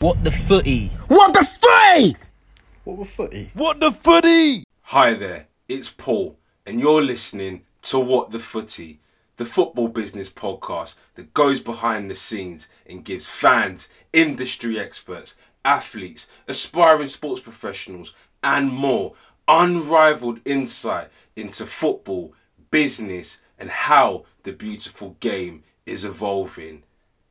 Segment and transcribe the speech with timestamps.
[0.00, 0.88] What the footie?
[1.08, 2.16] What the footie?
[2.84, 3.50] What were footy?
[3.52, 4.62] What the footie?
[4.84, 8.96] Hi there, it's Paul, and you're listening to What the Footie,
[9.36, 15.34] the football business podcast that goes behind the scenes and gives fans, industry experts,
[15.66, 19.12] athletes, aspiring sports professionals, and more
[19.48, 22.32] unrivaled insight into football,
[22.70, 26.84] business, and how the beautiful game is evolving.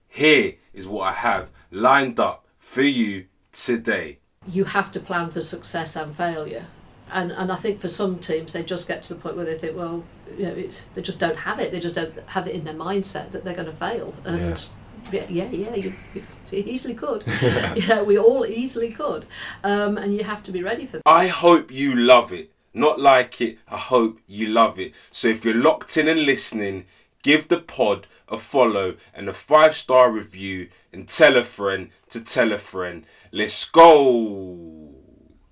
[0.07, 4.19] Here is what I have lined up for you today.
[4.47, 6.65] you have to plan for success and failure.
[7.11, 9.57] And, and I think for some teams, they just get to the point where they
[9.57, 10.03] think, well,
[10.37, 11.71] you know, it, they just don't have it.
[11.71, 14.13] They just don't have it in their mindset that they're going to fail.
[14.23, 14.63] And
[15.11, 17.23] yeah, yeah, yeah you, you easily could.
[17.75, 19.25] you know, we all easily could.
[19.63, 21.03] Um, and you have to be ready for that.
[21.07, 22.51] I hope you love it.
[22.71, 24.93] Not like it, I hope you love it.
[25.09, 26.85] So if you're locked in and listening,
[27.23, 32.21] give the pod a follow and a five star review and tell a friend to
[32.21, 33.05] tell a friend.
[33.31, 34.85] Let's go.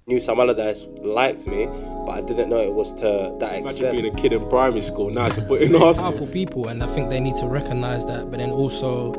[0.05, 1.65] Knew some other guys liked me,
[2.05, 3.91] but I didn't know it was to that Imagine extent.
[3.91, 6.11] being a kid in primary school, now it's putting Arsenal.
[6.11, 8.29] powerful people, and I think they need to recognise that.
[8.29, 9.11] But then also,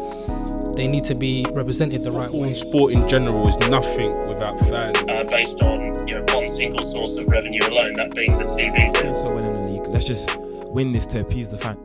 [0.76, 2.54] they need to be represented the right way.
[2.54, 4.96] sport in general is nothing without fans.
[5.10, 8.96] uh, based on you know one single source of revenue alone, that being the TV.
[9.14, 9.86] so well in the league.
[9.88, 11.76] Let's just win this to appease the fan.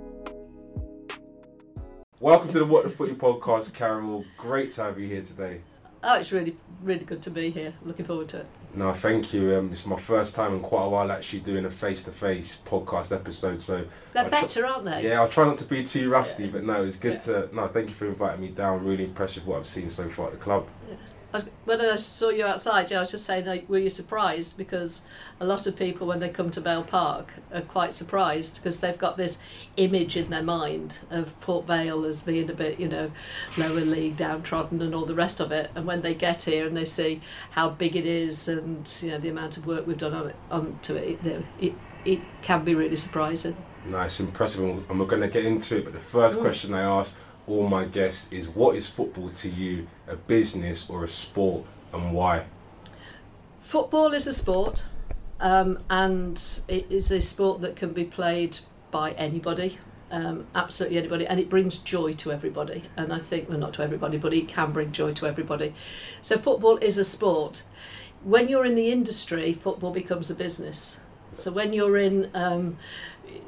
[2.24, 4.24] Welcome to the What the Footie podcast, Carol.
[4.38, 5.60] Great to have you here today.
[6.02, 7.74] Oh, it's really, really good to be here.
[7.82, 8.46] I'm Looking forward to it.
[8.74, 9.58] No, thank you.
[9.58, 12.58] Um, it's my first time in quite a while actually doing a face to face
[12.66, 13.60] podcast episode.
[13.60, 15.04] So They're tr- better, aren't they?
[15.10, 16.52] Yeah, I'll try not to be too rusty, Yeah.
[16.54, 17.42] but no, it's good Yeah.
[17.42, 17.50] to.
[17.54, 18.86] No, thank you for inviting me down.
[18.86, 20.66] Really impressed with what I've seen so far at the club.
[20.90, 20.96] I
[21.38, 24.56] was, when I saw you outside, yeah, I was just saying, like, were you surprised?
[24.56, 25.02] Because
[25.40, 28.98] a lot of people, when they come to Vale Park, are quite surprised because they've
[28.98, 29.40] got this
[29.78, 33.12] image in their mind of Port Vale as being a bit, you know,
[33.58, 35.72] lower league, downtrodden, and all the rest of it.
[35.76, 39.18] And when they get here and they see how big it is and you know
[39.18, 41.74] the amount of work we've done on it, onto it, it, it,
[42.06, 43.56] it can be really surprising.
[43.86, 45.84] Nice, impressive, and we're going to get into it.
[45.84, 46.42] But the first Mm.
[46.42, 47.14] question I ask
[47.48, 49.88] all my guests is, "What is football to you?
[50.08, 52.46] A business or a sport, and why?"
[53.60, 54.88] Football is a sport,
[55.40, 58.60] um, and it is a sport that can be played
[58.92, 59.80] by anybody,
[60.12, 62.84] um, absolutely anybody, and it brings joy to everybody.
[62.96, 65.74] And I think, well, not to everybody, but it can bring joy to everybody.
[66.22, 67.64] So, football is a sport.
[68.24, 71.00] When you're in the industry, football becomes a business.
[71.32, 72.78] So, when you're in um,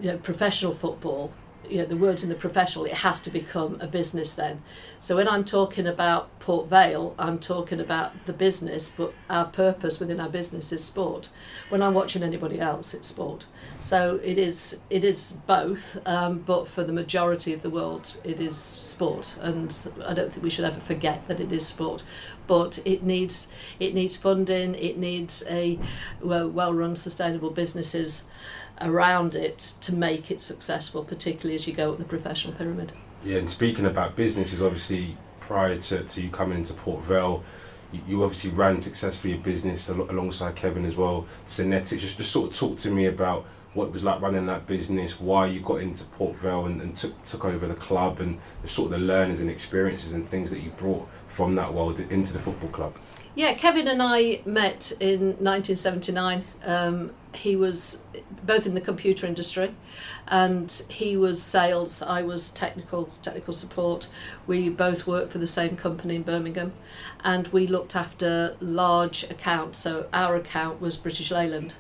[0.02, 1.32] you know, professional football,
[1.70, 4.62] you know, the words in the professional, it has to become a business then.
[5.00, 10.00] So when I'm talking about Port Vale, I'm talking about the business, but our purpose
[10.00, 11.30] within our business is sport.
[11.70, 13.46] When I'm watching anybody else, it's sport.
[13.80, 18.40] So it is it is both, um, but for the majority of the world, it
[18.40, 22.04] is sport, and I don't think we should ever forget that it is sport.
[22.48, 23.48] But it needs
[23.80, 25.80] it needs funding, it needs a
[26.22, 28.30] well well run sustainable businesses
[28.82, 32.92] around it to make it successful, particularly as you go up the professional pyramid.
[33.24, 37.44] Yeah, and speaking about businesses, obviously prior to, to you coming into Port Vale,
[38.08, 41.26] you, obviously ran successfully a business al- alongside Kevin as well.
[41.46, 44.66] Synectics, just, just sort of talk to me about what it was like running that
[44.68, 48.40] business, why you got into Port Vale and, and took, took over the club, and
[48.62, 52.00] the sort of the learnings and experiences and things that you brought from that world
[52.00, 52.96] into the football club.
[53.36, 56.46] Yeah, Kevin and I met in 1979.
[56.64, 58.06] Um, he was
[58.46, 59.76] both in the computer industry,
[60.30, 62.02] and he was sales.
[62.02, 64.08] I was technical technical support.
[64.48, 66.72] We both worked for the same company in Birmingham,
[67.26, 69.80] and we looked after large accounts.
[69.80, 71.76] So our account was British Leyland,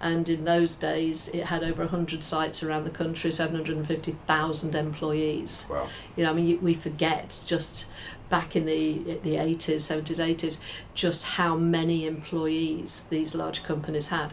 [0.00, 5.88] and in those days it had over 100 sites around the country, 750,000 employees Wow.
[6.16, 7.92] you know, I mean, we forget just
[8.38, 8.82] back in the
[9.22, 10.58] the eighties, seventies, eighties,
[10.94, 14.30] just how many employees these large companies had,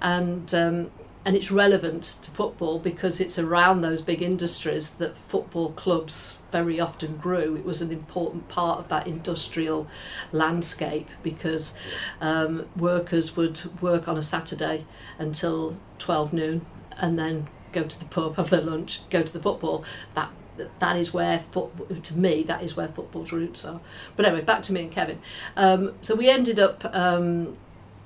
[0.00, 0.90] and um,
[1.24, 6.80] and it's relevant to football because it's around those big industries that football clubs very
[6.80, 7.48] often grew.
[7.56, 9.86] It was an important part of that industrial
[10.32, 11.74] landscape because
[12.20, 14.78] um, workers would work on a Saturday
[15.18, 16.66] until twelve noon,
[17.02, 19.84] and then go to the pub, have their lunch, go to the football.
[20.14, 20.30] That
[20.78, 23.80] that is where foot to me that is where football's roots are.
[24.14, 25.20] But anyway, back to me and Kevin.
[25.56, 27.56] Um, so we ended up um,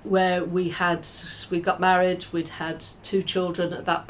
[0.03, 1.07] where we had
[1.51, 2.25] we got married.
[2.33, 4.07] We'd had two children at that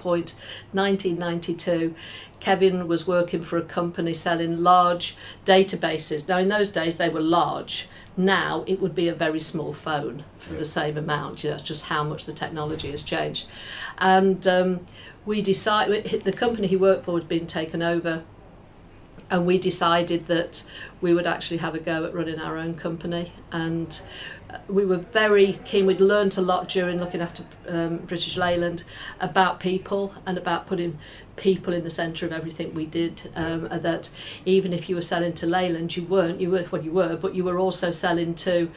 [0.72, 1.94] 1992.
[2.38, 6.26] Kevin was working for a company selling large databases.
[6.28, 7.88] Now in those days they were large.
[8.16, 11.44] Now it would be a very small phone for the same amount.
[11.44, 13.46] You know, that's just how much the technology has changed.
[13.98, 14.86] And um,
[15.26, 18.24] we decided the company he worked for had been taken over
[19.30, 20.68] and we decided that
[21.00, 23.32] we would actually have a go at running our own company.
[23.52, 24.00] And
[24.50, 28.82] uh, we were very keen we'd learned a lot during looking after um, british leyland
[29.20, 30.98] about people and about putting
[31.36, 34.10] people in the centre of everything we did um, that
[34.44, 37.32] even if you were selling to leyland you weren't you were well you were but
[37.32, 38.68] you were also selling to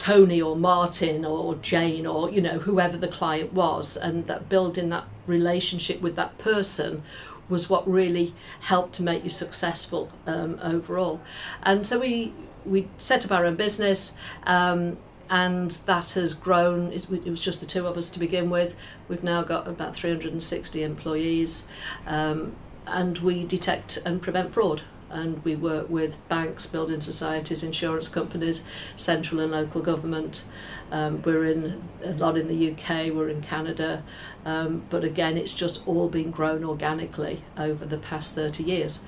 [0.00, 4.88] Tony or Martin or Jane or you know whoever the client was and that building
[4.88, 7.02] that relationship with that person
[7.50, 11.20] was what really helped to make you successful um, overall.
[11.62, 12.32] And so we
[12.64, 14.96] we set up our own business um,
[15.28, 16.92] and that has grown.
[16.92, 18.76] It, it was just the two of us to begin with.
[19.06, 21.68] We've now got about 360 employees
[22.06, 22.56] um,
[22.86, 28.62] and we detect and prevent fraud and we work with banks, building societies, insurance companies,
[28.96, 30.44] central and local government.
[30.90, 34.02] Um, we're in a lot in the UK, we're in Canada,
[34.44, 39.00] um, but again, it's just all been grown organically over the past 30 years.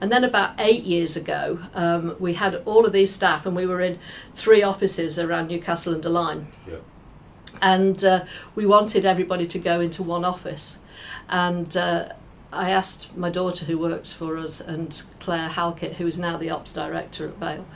[0.00, 3.66] And then about eight years ago, um, we had all of these staff, and we
[3.66, 3.98] were in
[4.34, 6.48] three offices around Newcastle under Lyme.
[6.66, 6.76] Yeah.
[7.60, 8.24] And uh,
[8.54, 10.78] we wanted everybody to go into one office.
[11.28, 12.12] And uh,
[12.52, 16.48] I asked my daughter who worked for us and Claire Halkett, who is now the
[16.48, 17.66] ops director at Vale,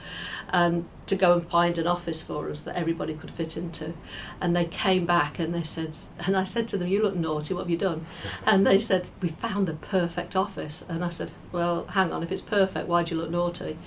[0.48, 3.92] and um, to go and find an office for us that everybody could fit into.
[4.40, 7.52] And they came back and they said, and I said to them, You look naughty,
[7.52, 8.06] what have you done?
[8.46, 10.84] And they said, We found the perfect office.
[10.88, 13.78] And I said, Well, hang on, if it's perfect, why do you look naughty?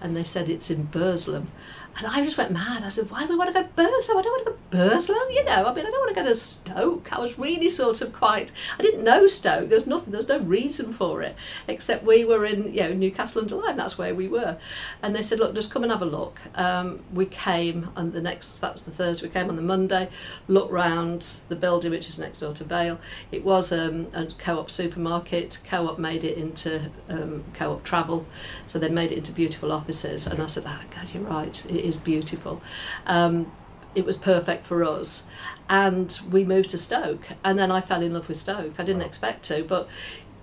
[0.00, 1.50] And they said, It's in Burslem.
[1.94, 2.82] And I just went mad.
[2.84, 4.18] I said, why do we want to go to Burslem?
[4.18, 5.66] I don't want to go to Burslem, you know.
[5.66, 7.12] I mean, I don't want to go to Stoke.
[7.12, 9.68] I was really sort of quite, I didn't know Stoke.
[9.68, 11.36] There was nothing, there was no reason for it,
[11.68, 13.76] except we were in, you know, Newcastle under Lyme.
[13.76, 14.56] That's where we were.
[15.02, 16.40] And they said, look, just come and have a look.
[16.54, 20.08] Um, we came, and the next, that was the Thursday, we came on the Monday,
[20.48, 22.98] looked round the building, which is next door to Vale.
[23.30, 25.58] It was um, a co-op supermarket.
[25.68, 28.26] Co-op made it into um, co-op travel.
[28.66, 30.26] So they made it into beautiful offices.
[30.26, 31.64] And I said, oh, God, you're right.
[31.66, 32.62] It is beautiful.
[33.06, 33.52] Um,
[33.94, 35.24] it was perfect for us.
[35.68, 37.28] And we moved to Stoke.
[37.44, 38.74] And then I fell in love with Stoke.
[38.78, 39.88] I didn't expect to, but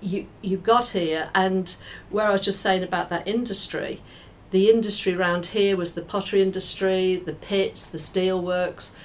[0.01, 1.29] you, you got here.
[1.33, 1.75] And
[2.09, 4.01] where I was just saying about that industry,
[4.51, 8.95] the industry around here was the pottery industry, the pits, the steelworks.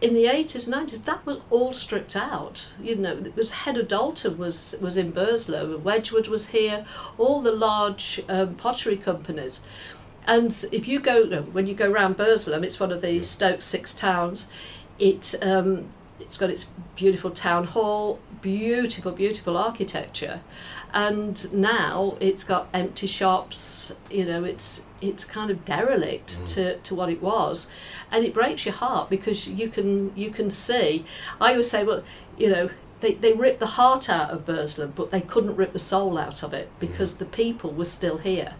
[0.00, 2.72] In the 80s, 90s, that was all stripped out.
[2.80, 6.86] You know, it was Head of Doulton was, was in Burslem, Wedgwood was here,
[7.16, 9.60] all the large um, pottery companies.
[10.28, 13.94] And if you go when you go around Burslem, it's one of the Stoke six
[13.94, 14.48] towns.
[14.98, 15.88] It um,
[16.20, 16.66] it's got its
[16.96, 20.42] beautiful town hall, beautiful, beautiful architecture,
[20.92, 23.96] and now it's got empty shops.
[24.10, 27.70] You know, it's it's kind of derelict to, to what it was,
[28.10, 31.06] and it breaks your heart because you can you can see.
[31.40, 32.02] I always say, well,
[32.36, 32.68] you know,
[33.00, 36.42] they, they ripped the heart out of Burslem, but they couldn't rip the soul out
[36.42, 38.54] of it because the people were still here.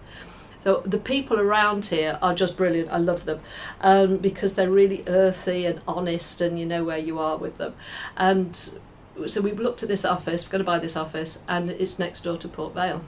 [0.69, 2.91] So the people around here are just brilliant.
[2.91, 3.41] I love them
[3.81, 7.75] um, because they're really earthy and honest, and you know where you are with them.
[8.19, 10.45] And so we've looked at this office.
[10.45, 13.03] We're going to buy this office, and it's next door to Port Vale.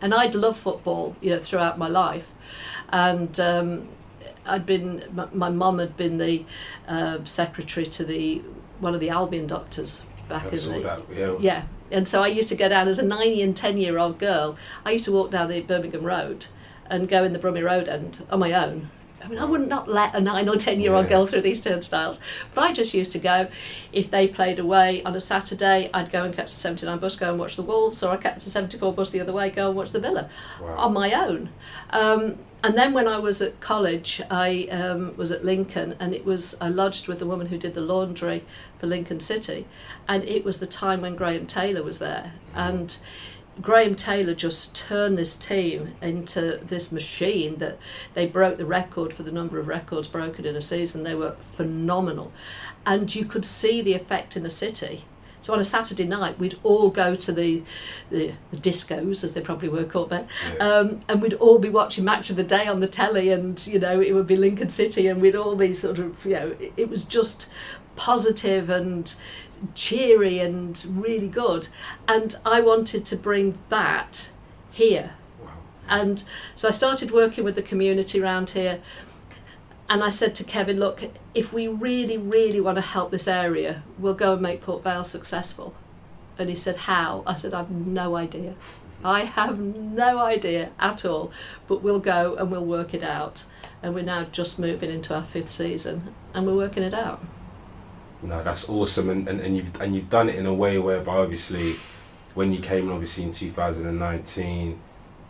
[0.00, 2.32] And I'd loved football, you know, throughout my life,
[2.88, 3.38] and.
[3.38, 3.88] Um,
[4.48, 5.02] I'd been
[5.32, 6.44] my, mum had been the
[6.86, 8.42] uh, secretary to the
[8.78, 11.02] one of the Albion doctors back in the that.
[11.12, 11.36] Yeah.
[11.40, 11.62] yeah.
[11.90, 14.56] And so I used to go down as a 90 and 10 year old girl.
[14.84, 16.46] I used to walk down the Birmingham Road
[16.90, 18.90] and go in the Brummie Road end on my own.
[19.24, 21.10] I mean, I would not not let a nine or 10 year old Yeah.
[21.16, 22.20] girl through these turnstiles.
[22.54, 23.48] But I just used to go.
[23.92, 27.30] If they played away on a Saturday, I'd go and catch the 79 bus, go
[27.30, 29.76] and watch the Wolves, or I'd catch the 74 bus the other way, go and
[29.76, 30.28] watch the Villa
[30.60, 30.76] Wow.
[30.76, 31.48] on my own.
[31.90, 36.24] Um, and then when I was at college, I um, was at Lincoln, and it
[36.24, 38.44] was I lodged with the woman who did the laundry
[38.78, 39.66] for Lincoln City,
[40.06, 42.96] and it was the time when Graham Taylor was there, and
[43.60, 47.78] Graham Taylor just turned this team into this machine that
[48.14, 51.02] they broke the record for the number of records broken in a season.
[51.02, 52.32] They were phenomenal,
[52.84, 55.04] and you could see the effect in the city.
[55.40, 57.62] So on a Saturday night, we'd all go to the,
[58.10, 60.26] the, the discos, as they probably were called then,
[60.58, 63.78] um, and we'd all be watching Match of the Day on the telly, and you
[63.78, 66.72] know it would be Lincoln City, and we'd all be sort of you know it,
[66.76, 67.48] it was just
[67.96, 69.14] positive and
[69.74, 71.68] cheery and really good,
[72.06, 74.30] and I wanted to bring that
[74.70, 75.12] here,
[75.88, 76.22] and
[76.54, 78.80] so I started working with the community around here.
[79.88, 83.84] And I said to Kevin, look, if we really, really want to help this area,
[84.00, 85.76] we'll go and make Port Vale successful.
[86.36, 87.22] And he said, how?
[87.24, 88.56] I said, I've no idea.
[89.04, 91.30] I have no idea at all,
[91.68, 93.44] but we'll go and we'll work it out.
[93.80, 97.24] And we're now just moving into our fifth season and we're working it out.
[98.22, 101.18] No, that's awesome, and, and, and you've and you've done it in a way whereby
[101.18, 101.76] obviously,
[102.34, 104.78] when you came in, obviously in 2019,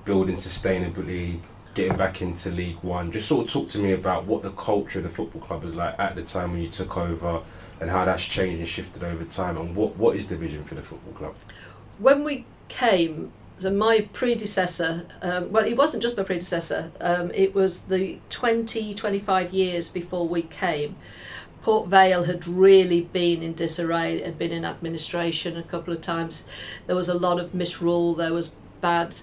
[0.04, 1.40] building sustainably,
[1.74, 3.10] getting back into League One.
[3.10, 5.74] Just sort of talk to me about what the culture of the football club was
[5.74, 7.42] like at the time when you took over,
[7.80, 10.74] and how that's changed and shifted over time, and what what is the vision for
[10.76, 11.34] the football club?
[11.98, 17.54] when we came, so my predecessor, um, well, it wasn't just my predecessor, um, it
[17.54, 20.96] was the 20, 25 years before we came.
[21.66, 26.46] Port Vale had really been in disarray, had been in administration a couple of times.
[26.86, 29.16] There was a lot of misrule, there was bad,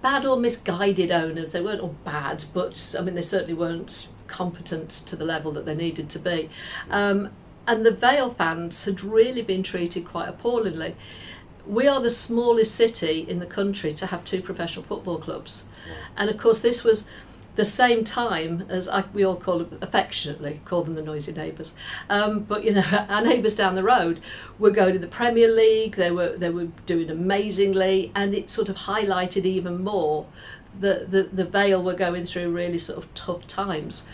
[0.00, 1.50] bad or misguided owners.
[1.50, 5.66] They weren't all bad, but I mean, they certainly weren't competent to the level that
[5.66, 6.48] they needed to be.
[6.88, 7.30] Um,
[7.66, 10.94] and the Vale fans had really been treated quite appallingly
[11.68, 15.64] we are the smallest city in the country to have two professional football clubs.
[16.16, 17.08] And of course, this was
[17.58, 21.74] the same time as I, we all call them affectionately call them the noisy neighbours.
[22.08, 24.20] Um, but you know, our neighbours down the road
[24.60, 25.96] were going to the Premier League.
[25.96, 30.26] They were they were doing amazingly, and it sort of highlighted even more
[30.78, 34.06] that the the Vale were going through really sort of tough times.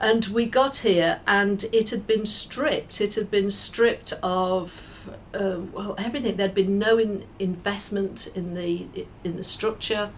[0.00, 3.00] And we got here, and it had been stripped.
[3.00, 6.36] It had been stripped of uh, well everything.
[6.36, 8.86] There'd been no in, investment in the
[9.24, 10.10] in the structure.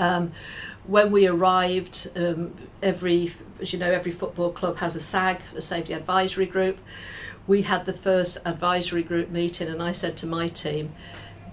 [0.00, 0.32] Um,
[0.86, 5.62] when we arrived, um, every as you know, every football club has a SAG, a
[5.62, 6.78] safety advisory group.
[7.46, 10.92] We had the first advisory group meeting, and I said to my team,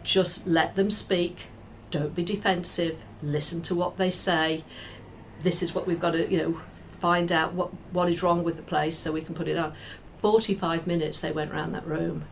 [0.04, 1.48] just let them speak.
[1.92, 3.02] Don't be defensive.
[3.22, 4.64] Listen to what they say.
[5.42, 8.58] This is what we've got to, you know, find out what what is wrong with
[8.58, 9.74] the place so we can put it on.
[10.18, 12.26] 45 minutes they went around that room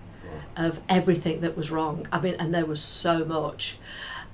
[0.57, 2.07] of everything that was wrong.
[2.11, 3.77] I mean, and there was so much.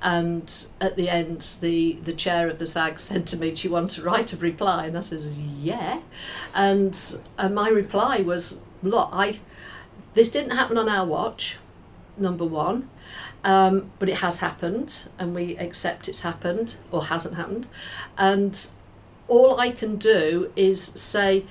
[0.04, 3.74] And at the end, the, the chair of the SAG said to me, Do you
[3.74, 4.86] want to write a reply?
[4.86, 6.02] And I said, Yeah.
[6.54, 7.00] And,
[7.38, 9.40] and my reply was, Look, I,
[10.14, 11.58] this didn't happen on our watch,
[12.18, 12.90] number one.
[13.46, 17.68] Um, but it has happened, and we accept it's happened or hasn't happened.
[18.18, 18.68] And
[19.30, 21.46] all I can do is say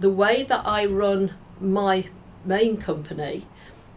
[0.00, 2.08] the way that I run my
[2.44, 3.46] main company,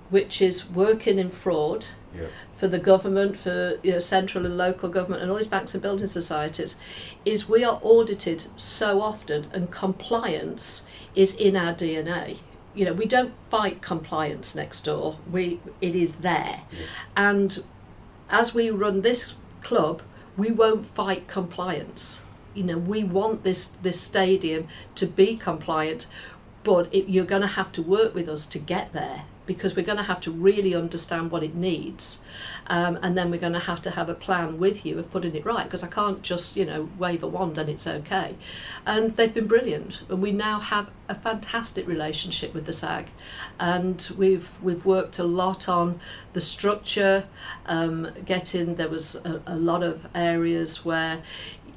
[0.10, 2.27] which is working in fraud Yeah.
[2.53, 5.82] for the government, for you know, central and local government, and all these banks and
[5.82, 6.75] building societies,
[7.25, 12.39] is we are audited so often, and compliance is in our DNA.
[12.74, 15.18] You know, we don't fight compliance next door.
[15.30, 16.62] We it is there,
[17.15, 17.63] and
[18.30, 20.01] as we run this club,
[20.38, 22.22] we won't fight compliance.
[22.53, 26.08] You know, we want this this stadium to be compliant,
[26.63, 29.86] but it, you're going to have to work with us to get there because we're
[29.86, 32.24] going to have to really understand what it needs,
[32.67, 35.36] um, and then we're going to have to have a plan with you of putting
[35.36, 35.65] it right.
[35.65, 38.36] Because I can't just you know wave a wand and it's okay.
[38.86, 43.10] And they've been brilliant, and we now have a fantastic relationship with the SAG,
[43.60, 46.00] and we've we've worked a lot on
[46.34, 47.25] the structure,
[47.65, 51.22] um, getting there was a, a lot of areas where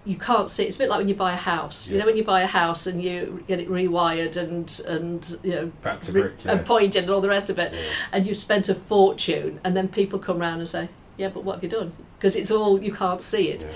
[0.04, 0.64] you can't see.
[0.64, 1.88] It's a bit like when you buy a house.
[1.88, 5.50] You know, when you buy a house and you get it rewired and and you
[5.52, 6.52] know Back to re- brick, yeah.
[6.52, 7.74] and pointed and all the rest of it,
[8.12, 11.54] and you've spent a fortune, and then people come round and say, "Yeah, but what
[11.54, 13.62] have you done?" Because it's all you can't see it.
[13.62, 13.68] Yeah.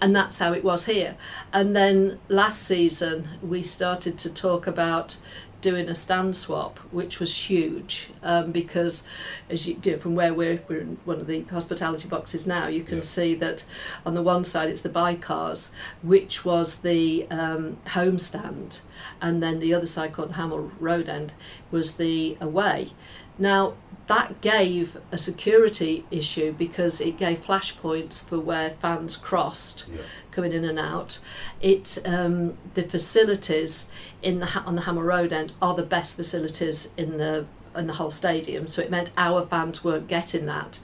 [0.00, 1.16] And that's how it was here.
[1.52, 5.16] And then last season we started to talk about
[5.60, 9.06] doing a stand swap, which was huge um, because,
[9.50, 12.68] as you, you know, from where we're, we're in one of the hospitality boxes now,
[12.68, 13.02] you can Yeah.
[13.02, 13.64] see that
[14.06, 15.70] on the one side it's the Bycars,
[16.02, 18.80] which was the um, home stand,
[19.20, 21.32] and then the other side called the Hamil Road End
[21.70, 22.92] was the away.
[23.38, 23.74] Now
[24.06, 30.00] that gave a security issue because it gave flashpoints for where fans crossed Yeah.
[30.30, 31.18] coming in and out.
[31.60, 33.90] It um, the facilities
[34.22, 37.46] in the on the Hamil Road end are the best facilities in the
[37.76, 38.66] in the whole stadium.
[38.66, 40.80] So it meant our fans weren't getting that,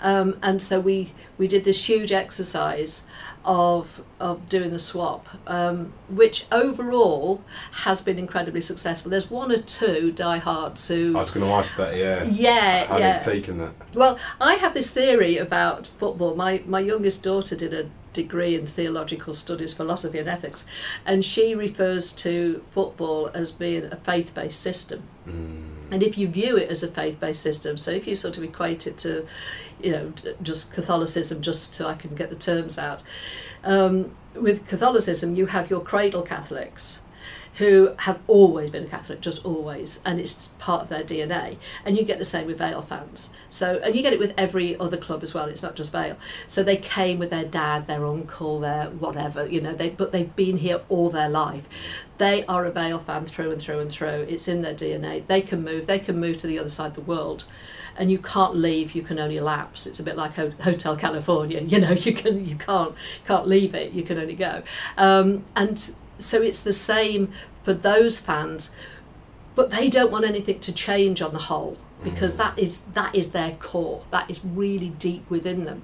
[0.00, 3.06] um, and so we we did this huge exercise
[3.46, 7.42] of of doing the swap, um, which overall
[7.84, 9.10] has been incredibly successful.
[9.10, 11.96] There's one or two diehards who I was going to ask that.
[11.96, 12.24] Yeah.
[12.24, 13.72] yeah How yeah they've taken that.
[13.94, 16.34] well, I have this theory about football.
[16.34, 20.64] My my youngest daughter did a degree in theological studies, philosophy and ethics,
[21.04, 25.02] and she refers to football as being a faith-based system.
[25.90, 28.86] And if you view it as a faith-based system, so if you sort of equate
[28.86, 29.26] it to,
[29.80, 30.12] you know,
[30.42, 33.02] just Catholicism, just so I can get the terms out,
[33.62, 37.00] um, with Catholicism you have your cradle Catholics,
[37.56, 41.56] who have always been a Catholic, just always, and it's part of their DNA.
[41.84, 43.30] And you get the same with Vale fans.
[43.48, 45.46] So, and you get it with every other club as well.
[45.46, 46.16] It's not just Vale.
[46.48, 49.74] So they came with their dad, their uncle, their whatever, you know.
[49.74, 51.66] They but they've been here all their life.
[52.18, 54.26] They are a Vale fan through and through and through.
[54.28, 55.26] It's in their DNA.
[55.26, 55.86] They can move.
[55.86, 57.44] They can move to the other side of the world
[57.98, 61.78] and you can't leave you can only lapse it's a bit like hotel california you
[61.78, 62.94] know you can you can't
[63.24, 64.62] can't leave it you can only go
[64.98, 67.32] um, and so it's the same
[67.62, 68.74] for those fans
[69.54, 73.30] but they don't want anything to change on the whole because that is that is
[73.30, 75.82] their core that is really deep within them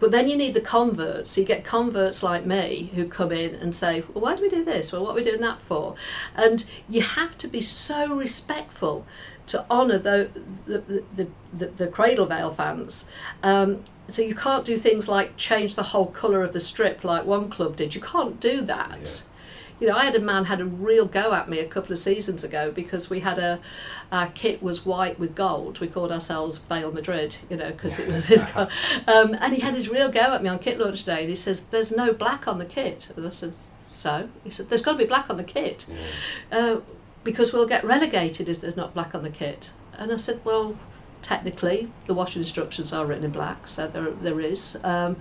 [0.00, 1.36] but then you need the converts.
[1.36, 4.64] You get converts like me who come in and say, well, why do we do
[4.64, 4.90] this?
[4.90, 5.94] Well, what are we doing that for?
[6.34, 9.06] And you have to be so respectful
[9.48, 10.30] to honour the,
[10.66, 13.04] the, the, the, the Cradle Vale fans.
[13.42, 17.26] Um, so you can't do things like change the whole colour of the strip like
[17.26, 17.94] one club did.
[17.94, 19.22] You can't do that.
[19.80, 21.98] You know, I had a man had a real go at me a couple of
[21.98, 23.60] seasons ago because we had a
[24.12, 25.80] our kit was white with gold.
[25.80, 28.44] We called ourselves Vale Madrid, you know, because it was his.
[29.06, 31.34] Um, and he had his real go at me on kit launch day, and he
[31.34, 33.54] says, "There's no black on the kit." And I said,
[33.92, 35.86] "So?" He said, "There's got to be black on the kit,
[36.52, 36.80] uh,
[37.24, 40.76] because we'll get relegated if there's not black on the kit." And I said, "Well."
[41.22, 44.78] Technically, the washing instructions are written in black, so there there is.
[44.82, 45.18] Um,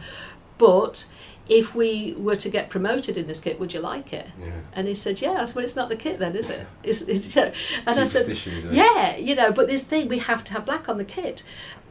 [0.58, 1.08] but
[1.50, 4.28] if we were to get promoted in this kit, would you like it?
[4.40, 4.52] Yeah.
[4.74, 5.42] And he said, yeah.
[5.42, 6.66] I said, well, it's not the kit then, is it?
[6.84, 7.54] It's, it's, and
[7.86, 8.76] I said, Superstition, isn't it?
[8.76, 11.44] yeah, you know, but this thing, we have to have black on the kit.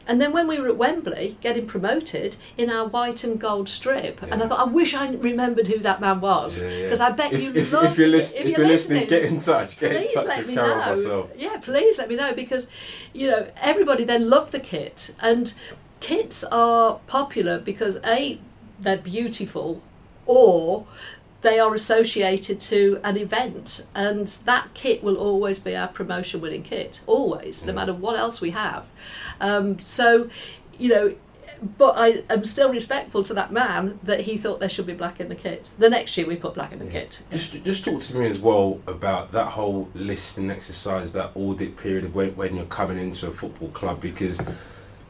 [0.07, 4.23] And then when we were at Wembley getting promoted in our white and gold strip,
[4.23, 6.61] and I thought, I wish I remembered who that man was.
[6.63, 6.83] Yeah, yeah.
[6.83, 9.07] Because I bet if, you if, love if you're, lis- if if you're listening, listening,
[9.07, 9.77] get in touch.
[9.77, 10.75] Get in please touch let with me know.
[10.77, 11.29] myself.
[11.37, 12.69] Yeah, please let me know because
[13.13, 15.53] you know everybody then loved the kit, and
[15.99, 18.39] kits are popular because a
[18.79, 19.81] they're beautiful,
[20.25, 20.85] or
[21.41, 26.63] they are associated to an event, and that kit will always be our promotion winning
[26.63, 28.89] kit, always, no matter what else we have.
[29.39, 30.29] Um, so,
[30.77, 31.15] you know.
[31.77, 35.19] But I am still respectful to that man that he thought there should be black
[35.19, 35.71] in the kit.
[35.77, 37.21] The next year we put black in the kit.
[37.31, 42.05] Just, just talk to me as well about that whole listing exercise, that audit period
[42.05, 44.39] of when, when you're coming into a football club, because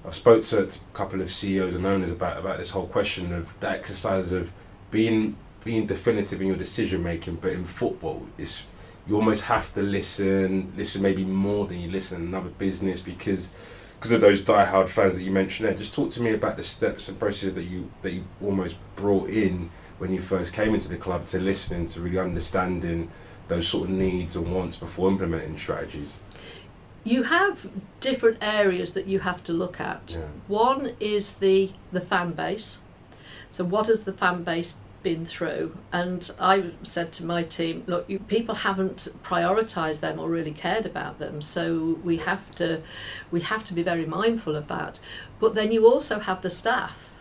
[0.05, 3.59] I've spoke to, a couple of CEOs and owners about about this whole question of
[3.59, 4.51] the exercise of
[4.91, 8.65] being being definitive in your decision making, but in football, it's
[9.07, 13.49] you almost have to listen, listen maybe more than you listen in another business because
[13.99, 15.75] because of those diehard fans that you mentioned there.
[15.75, 19.29] Just talk to me about the steps and processes that you that you almost brought
[19.29, 23.11] in when you first came into the club to listening to really understanding
[23.49, 26.13] those sort of needs and wants before implementing strategies.
[27.03, 30.17] You have different areas that you have to look at.
[30.17, 30.25] Yeah.
[30.47, 32.83] One is the the fan base.
[33.51, 35.77] So what has the fan base been through?
[35.91, 40.85] And I said to my team, look, you, people haven't prioritised them or really cared
[40.85, 41.41] about them.
[41.41, 42.81] So we have to
[43.31, 44.99] we have to be very mindful of that.
[45.39, 47.15] But then you also have the staff.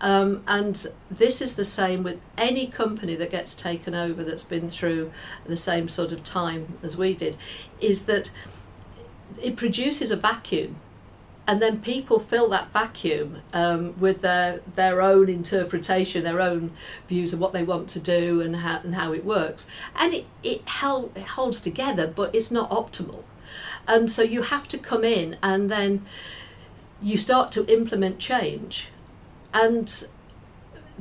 [0.00, 4.68] Um, and this is the same with any company that gets taken over that's been
[4.68, 5.12] through
[5.46, 7.36] the same sort of time as we did,
[7.80, 8.30] is that
[9.42, 10.76] it produces a vacuum
[11.46, 16.72] and then people fill that vacuum um, with their their own interpretation, their own
[17.08, 20.26] views of what they want to do and how and how it works, and it
[20.42, 23.24] it, held, it holds together, but it's not optimal,
[23.88, 26.04] and so you have to come in and then
[27.00, 28.88] you start to implement change,
[29.52, 30.06] and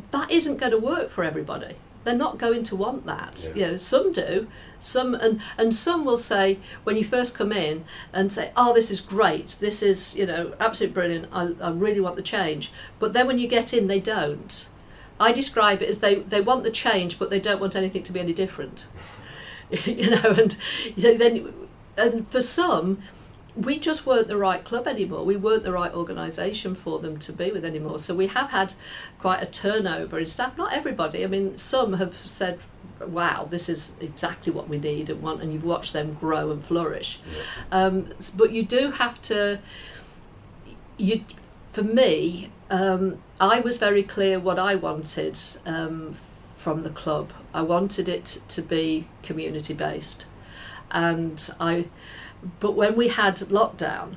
[0.10, 1.75] that isn't going to work for everybody.
[2.04, 3.52] They're not going to want that.
[3.56, 4.48] You know, some do,
[4.80, 8.90] some and and some will say when you first come in and say, "Oh, this
[8.90, 9.58] is great.
[9.60, 11.30] This is you know absolutely brilliant.
[11.32, 14.68] I, I really want the change." But then when you get in, they don't.
[15.20, 18.12] I describe it as they they want the change, but they don't want anything to
[18.12, 18.88] be any different.
[19.86, 20.58] you know, and
[20.96, 21.54] you know, then
[21.98, 23.02] and for some
[23.56, 25.26] we just weren't the right club anymore.
[25.26, 28.00] We weren't the right organisation for them to be with anymore.
[28.00, 28.74] So we have had
[29.20, 30.58] quite a turnover in staff.
[30.58, 31.24] Not everybody.
[31.24, 32.60] I mean, some have said,
[33.06, 36.66] "Wow, this is exactly what we need and want," and you've watched them grow and
[36.66, 37.20] flourish.
[37.72, 39.60] Um, but you do have to.
[40.98, 41.26] You,
[41.72, 46.16] for me, um, I was very clear what I wanted um,
[46.56, 47.34] from the club.
[47.54, 50.26] I wanted it to be community based,
[50.90, 51.88] and I
[52.60, 54.15] but when we had lockdown,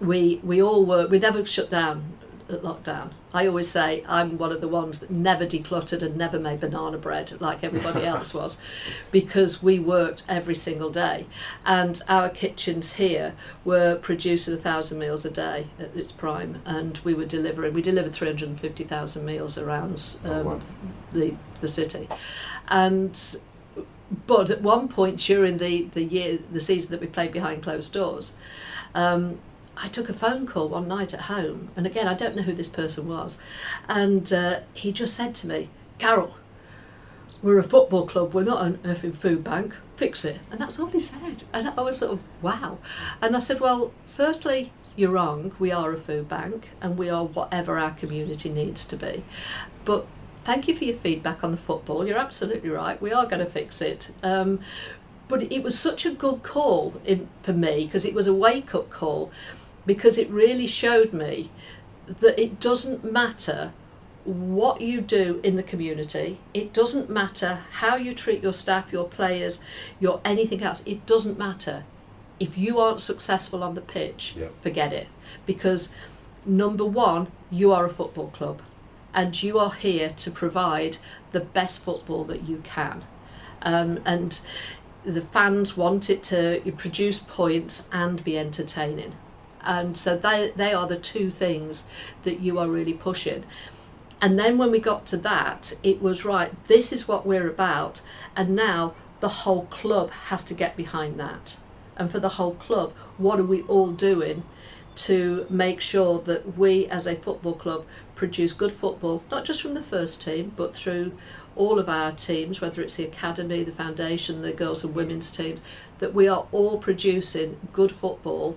[0.00, 3.10] we we all were we never shut down at lockdown.
[3.32, 6.96] I always say I'm one of the ones that never decluttered and never made banana
[6.96, 8.56] bread like everybody else was,
[9.10, 11.26] because we worked every single day,
[11.64, 13.34] and our kitchens here
[13.64, 17.74] were producing a thousand meals a day at its prime, and we were delivering.
[17.74, 20.60] We delivered three hundred and fifty thousand meals around um, wow.
[21.12, 22.08] the the city,
[22.68, 23.38] and
[24.26, 27.92] but at one point during the, the year, the season that we played behind closed
[27.92, 28.32] doors,
[28.94, 29.38] um,
[29.76, 32.54] I took a phone call one night at home, and again, I don't know who
[32.54, 33.38] this person was,
[33.88, 35.68] and uh, he just said to me,
[35.98, 36.34] Carol,
[37.42, 40.40] we're a football club, we're not an effing food bank, fix it.
[40.50, 41.44] And that's all he said.
[41.52, 42.78] And I was sort of, wow.
[43.22, 47.24] And I said, well, firstly, you're wrong, we are a food bank, and we are
[47.24, 49.24] whatever our community needs to be.
[49.84, 50.06] But
[50.48, 53.50] thank you for your feedback on the football, you're absolutely right, we are going to
[53.50, 54.12] fix it.
[54.22, 54.60] Um,
[55.28, 58.74] but it was such a good call in, for me because it was a wake
[58.74, 59.30] up call
[59.84, 61.50] because it really showed me
[62.06, 63.74] that it doesn't matter
[64.24, 66.38] what you do in the community.
[66.54, 69.62] It doesn't matter how you treat your staff, your players,
[70.00, 70.82] your anything else.
[70.86, 71.84] It doesn't matter.
[72.40, 74.48] If you aren't successful on the pitch, Yeah.
[74.60, 75.08] forget it.
[75.44, 75.92] Because
[76.46, 78.62] number one, you are a football club
[79.14, 80.98] and you are here to provide
[81.32, 83.04] the best football that you can.
[83.62, 84.40] Um, and
[85.04, 89.14] the fans want it to produce points and be entertaining.
[89.62, 91.84] And so they, they are the two things
[92.22, 93.44] that you are really pushing.
[94.20, 98.02] And then when we got to that, it was right, this is what we're about.
[98.34, 101.58] And now the whole club has to get behind that.
[101.96, 104.44] And for the whole club, what are we all doing
[104.98, 107.84] to make sure that we as a football club
[108.14, 111.16] produce good football, not just from the first team, but through
[111.54, 115.60] all of our teams, whether it's the academy, the foundation, the girls and women's teams,
[115.98, 118.56] that we are all producing good football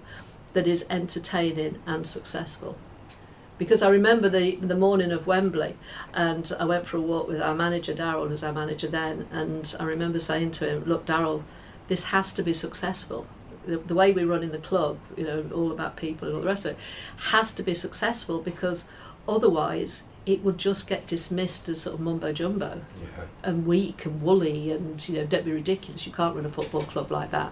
[0.53, 2.77] that is entertaining and successful
[3.61, 5.77] because I remember the the morning of Wembley,
[6.15, 9.27] and I went for a walk with our manager Darrell, who was our manager then,
[9.31, 11.43] and I remember saying to him, "Look, Darrell,
[11.87, 13.27] this has to be successful.
[13.65, 16.41] The, the way we run in the club, you know, all about people and all
[16.41, 16.77] the rest of it,
[17.31, 18.85] has to be successful because
[19.27, 23.23] otherwise." It would just get dismissed as sort of mumbo jumbo Yeah.
[23.43, 26.83] and weak and woolly and you know don't be ridiculous you can't run a football
[26.83, 27.51] club like that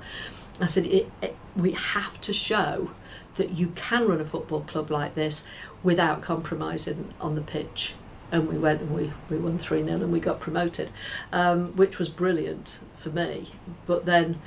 [0.62, 2.92] i said it, it, we have to show
[3.38, 5.44] that you can run a football club like this
[5.82, 7.96] without compromising on the pitch
[8.32, 10.92] and we went and we, we won 3 0 and we got promoted
[11.34, 13.52] um, which was brilliant for me
[13.88, 14.40] but then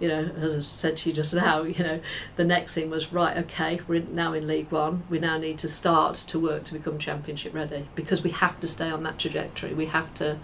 [0.00, 2.00] you know as i said to you just now you know
[2.36, 5.58] the next thing was right okay we're in, now in league one we now need
[5.58, 9.18] to start to work to become championship ready because we have to stay on that
[9.18, 9.74] trajectory.
[9.74, 10.38] We have to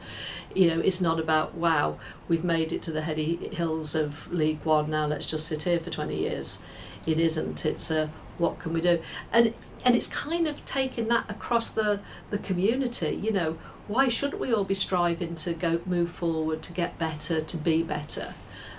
[0.55, 4.65] you know it's not about wow we've made it to the heady hills of league
[4.65, 6.63] one now let's just sit here for 20 years.
[7.07, 7.67] It isn't.
[7.67, 9.01] It's a what can we do?
[9.33, 14.41] And and it's kind of taking that across the the community you know why shouldn't
[14.41, 18.35] we all be striving to go move forward to get better to be better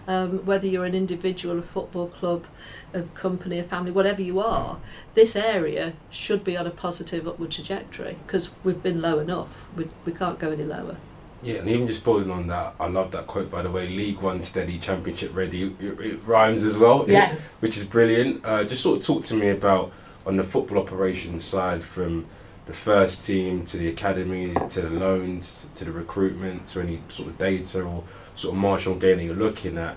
[0.07, 2.45] um, whether you're an individual a football club
[2.93, 4.77] a company a family whatever you are
[5.13, 9.87] this area should be on a positive upward trajectory because we've been low enough we,
[10.05, 10.97] we can't go any lower
[11.43, 13.87] Yeah, and even just building on that, I love that quote by the way.
[13.87, 15.75] League One steady, Championship ready.
[15.79, 17.35] It, it rhymes as well, Yeah.
[17.59, 18.43] which is brilliant.
[18.43, 19.91] Uh, just sort of talk to me about
[20.25, 22.25] on the football operations side, from
[22.65, 27.27] the first team to the academy to the loans to the recruitment to any sort
[27.29, 28.03] of data or
[28.35, 29.95] sort of marginal gain that you're looking at.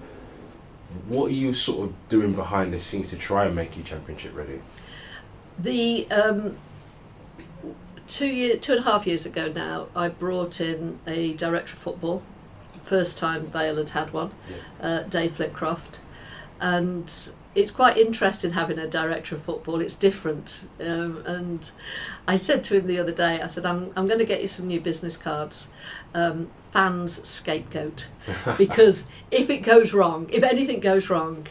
[1.06, 4.34] What are you sort of doing behind the scenes to try and make you Championship
[4.34, 4.62] ready?
[5.58, 6.56] The um,
[8.06, 11.80] two year, two and a half years ago now, I brought in a director of
[11.80, 12.22] football.
[12.84, 14.30] First time Vale had had one,
[14.80, 15.98] uh, Dave Flitcroft,
[16.58, 17.12] and
[17.54, 19.80] it's quite interesting having a director of football.
[19.80, 21.70] It's different, um, and
[22.26, 24.48] I said to him the other day, I said, "I'm I'm going to get you
[24.48, 25.70] some new business cards."
[26.18, 28.08] Um, fans scapegoat
[28.58, 31.46] because if it goes wrong if anything goes wrong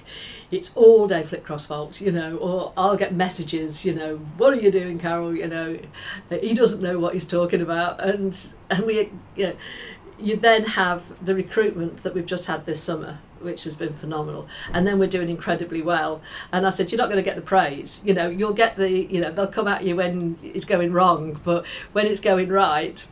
[0.49, 4.62] it's all Dave Flitcroft's fault, you know, or I'll get messages, you know, what are
[4.62, 5.36] you doing, Carol?
[5.36, 5.77] You know,
[6.30, 8.38] he doesn't know what he's talking about, and
[8.69, 9.56] and we, you know,
[10.19, 14.47] you then have the recruitment that we've just had this summer, which has been phenomenal,
[14.71, 16.21] and then we're doing incredibly well.
[16.53, 18.89] And I said, you're not going to get the praise, you know, you'll get the,
[18.89, 23.06] you know, they'll come at you when it's going wrong, but when it's going right,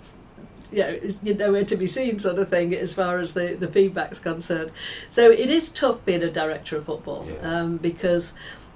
[0.76, 4.20] you know, nowhere to be seen sort of thing as far as the, the feedback's
[4.20, 4.72] concerned.
[5.10, 7.62] So it is tough being a director of football Yeah.
[7.62, 8.34] um, because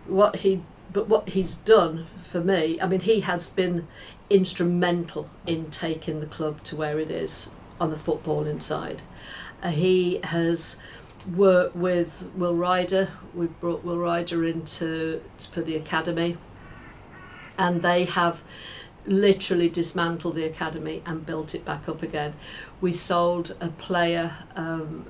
[0.08, 3.88] what he but what he's done for me, I mean, he has been
[4.30, 9.02] instrumental in taking the club to where it is on the football inside.
[9.62, 10.82] Uh, he has
[11.36, 13.10] worked with Will Ryder.
[13.36, 16.38] We've brought Will Ryder into for the academy,
[17.58, 18.42] and they have
[19.06, 22.34] literally dismantled the academy and built it back up again.
[22.82, 25.06] We sold a player, um,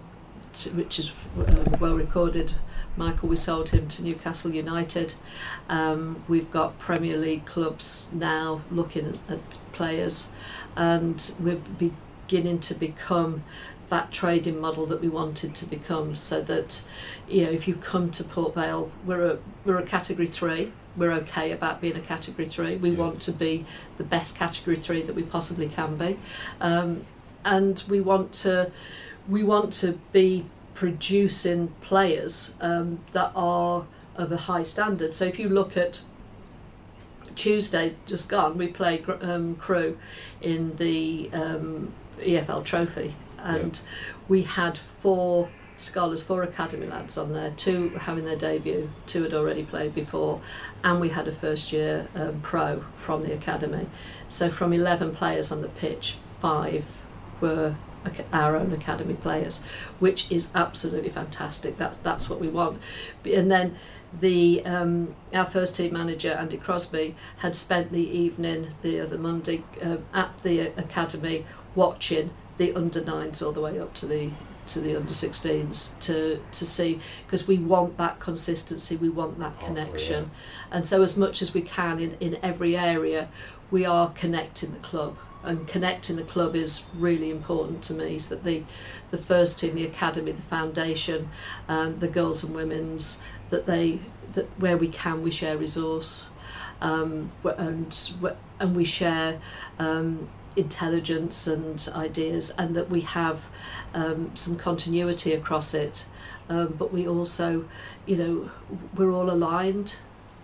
[0.54, 2.54] to, which is uh, well recorded.
[2.95, 5.13] Michael, we sold him to Newcastle United.
[5.69, 10.32] Um, we've got Premier League clubs now looking at players,
[10.75, 13.43] and we're beginning to become
[13.89, 16.84] that trading model that we wanted to become so that
[17.28, 21.12] you know if you come to Port Vale we're a we're a category 3 we're
[21.12, 22.97] okay about being a category 3 we Yeah.
[22.97, 23.65] want to be
[23.97, 26.17] the best category 3 that we possibly can be.
[26.60, 27.06] Um,
[27.45, 28.71] and we want to
[29.28, 35.13] we want to be producing players um, that are of a high standard.
[35.13, 36.02] So if you look at
[37.36, 39.97] Tuesday just gone, we played um, Crewe
[40.41, 43.80] in the um, EFL Trophy, and
[44.28, 47.51] we had four scholars, four academy lads on there.
[47.51, 50.41] Two having their debut, two had already played before,
[50.83, 53.87] and we had a first year um, pro from the academy.
[54.27, 56.85] So from eleven players on the pitch, five
[57.41, 57.75] were
[58.31, 59.61] our own academy players,
[59.99, 61.77] which is absolutely fantastic.
[61.77, 62.81] That's that's what we want.
[63.25, 63.75] And then
[64.11, 69.63] the um, our first team manager Andy Crosby had spent the evening the other Monday
[69.83, 74.31] uh, at the academy watching the under nines all the way up to the
[74.73, 79.60] to the under 16s to to see because we want that consistency we want that
[79.60, 80.32] connection.
[80.71, 83.29] and so as much as we can in in every area
[83.71, 85.17] we are connecting the club.
[85.41, 88.63] And connecting the club is really important to me so that the
[89.10, 91.29] the first team the academy the foundation
[91.69, 93.99] um, the girls and women's that they
[94.34, 96.32] that where we can we share resource.
[96.82, 98.12] Um, and
[98.60, 99.39] and we share
[99.79, 100.29] um,
[100.60, 103.45] intelligence and ideas and that we have
[103.93, 106.06] um, some continuity across it
[106.50, 107.65] um, but we also
[108.06, 108.52] you know
[108.95, 109.95] we're all aligned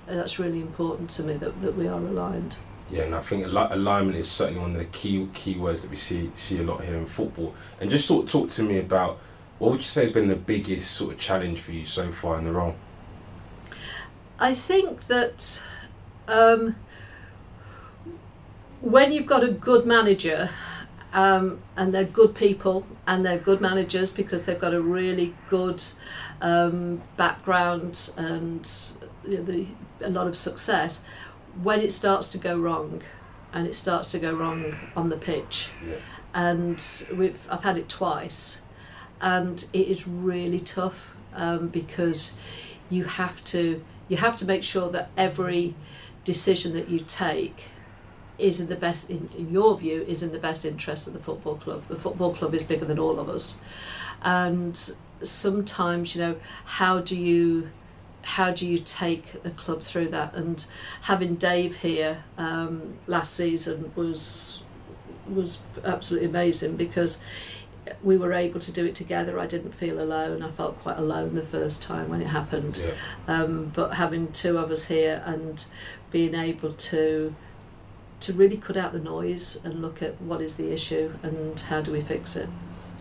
[0.08, 2.58] and that's really important to me that, that we are aligned
[2.91, 5.89] Yeah, and I think ali- alignment is certainly one of the key key words that
[5.89, 7.56] we see see a lot here in football.
[7.80, 9.17] And just sort of talk to me about
[9.58, 12.38] what would you say has been the biggest sort of challenge for you so far
[12.38, 12.75] in the role?
[14.38, 15.63] I think that
[16.28, 16.75] um,
[18.85, 20.49] when you've got a good manager
[21.11, 25.81] um, and they're good people and they're good managers because they've got a really good
[26.39, 28.69] um, background and
[29.27, 29.65] you know, the,
[30.01, 31.03] a lot of success,
[31.63, 33.01] when it starts to go wrong
[33.53, 35.95] and it starts to go wrong on the pitch, Yeah.
[36.33, 36.79] and
[37.17, 38.63] we've I've had it twice,
[39.21, 42.35] and it is really tough um, because
[42.89, 45.73] you have to you have to make sure that every
[46.25, 47.63] decision that you take
[48.37, 51.19] is in the best in, in your view is in the best interest of the
[51.19, 53.57] football club the football club is bigger than all of us
[54.21, 57.69] and sometimes you know how do you
[58.23, 60.65] how do you take a club through that and
[61.03, 64.61] having Dave here um, last season was
[65.27, 67.19] was absolutely amazing because
[68.03, 69.39] we were able to do it together.
[69.39, 70.41] I didn't feel alone.
[70.41, 72.81] I felt quite alone the first time when it happened.
[72.83, 72.93] Yeah.
[73.27, 75.63] Um, but having two of us here and
[76.11, 77.35] being able to
[78.25, 81.81] to really cut out the noise and look at what is the issue and how
[81.81, 82.49] do we fix it.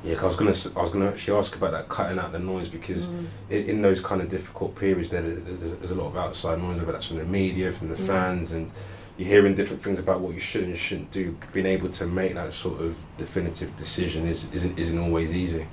[0.05, 2.39] Yeah, 'cause I was gonna I was gonna actually ask about that cutting out the
[2.39, 3.27] noise because Mm.
[3.51, 6.79] in, in those kind of difficult periods, there there's, there's a lot of outside noise,
[6.79, 8.07] whether that's from the media, from the Mm.
[8.07, 8.71] fans, and
[9.17, 11.37] you're hearing different things about what you should and shouldn't do.
[11.55, 15.67] Being able to make that sort of definitive decision is isn't isn't always easy.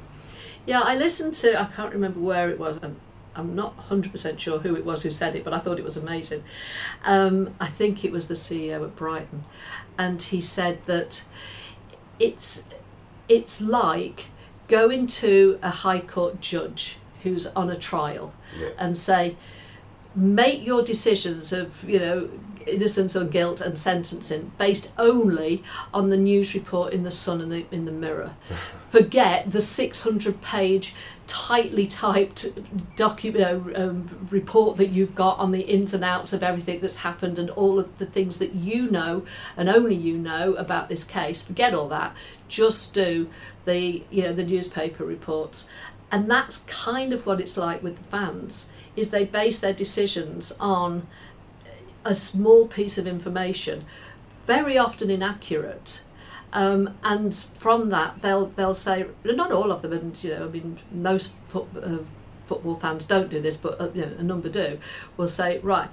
[0.65, 2.95] Yeah, I listened to, I can't remember where it was, and
[3.35, 5.97] I'm not 100% sure who it was who said it, but I thought it was
[5.97, 6.43] amazing.
[7.05, 9.45] Um, I think it was the CEO at Brighton,
[9.97, 11.23] and he said that
[12.19, 12.65] it's,
[13.29, 14.25] it's like
[14.67, 18.69] going to a High Court judge who's on a trial Yeah.
[18.77, 19.35] and say,
[20.15, 22.29] make your decisions of, you know,
[22.67, 25.63] innocence or guilt and sentencing based only
[25.93, 28.33] on the news report in the Sun and the, in the Mirror.
[28.89, 30.93] Forget the 600 page,
[31.31, 32.45] tightly typed
[32.97, 36.97] document uh, um, report that you've got on the ins and outs of everything that's
[36.97, 39.23] happened and all of the things that you know
[39.55, 41.41] and only you know about this case.
[41.41, 42.13] Forget all that.
[42.49, 43.29] Just do
[43.63, 45.69] the, you know, the newspaper reports.
[46.11, 50.51] And that's kind of what it's like with the fans, is they base their decisions
[50.59, 51.07] on
[52.03, 53.85] a small piece of information,
[54.47, 56.01] very often inaccurate.
[56.53, 60.49] Um, and from that, they'll they'll say not all of them, and you know, I
[60.49, 61.99] mean, most uh,
[62.45, 64.79] football fans don't do this, but uh, you know, a number do.
[65.15, 65.89] Will say, right,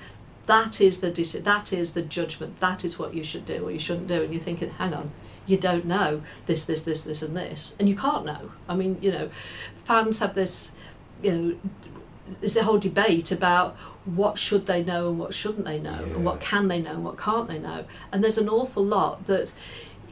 [0.47, 3.71] that is the deci- that is the judgment, that is what you should do or
[3.71, 5.13] you shouldn't do, and you're thinking, hang on,
[5.47, 8.53] you don't know this, this, this, this, and this, and you can't know.
[8.69, 9.31] I mean, you know,
[9.77, 10.73] fans have this,
[11.23, 11.57] you know,
[12.41, 16.25] there's a whole debate about what should they know and what shouldn't they know and
[16.25, 19.51] what can they know and what can't they know and there's an awful lot that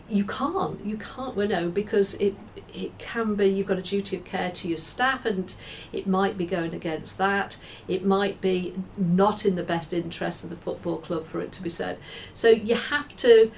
[0.08, 2.36] you can't you can't well, know because it
[2.72, 5.54] it can be you've got a duty of care to your staff and
[5.92, 7.56] it might be going against that
[7.88, 11.62] it might be not in the best interest of the football club for it to
[11.62, 11.98] be said
[12.34, 13.50] so you have to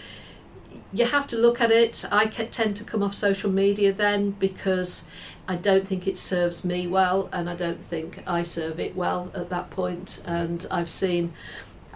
[0.92, 2.04] you have to look at it.
[2.10, 5.08] I tend to come off social media then because
[5.46, 9.30] I don't think it serves me well, and I don't think I serve it well
[9.34, 10.22] at that point.
[10.26, 11.32] And I've seen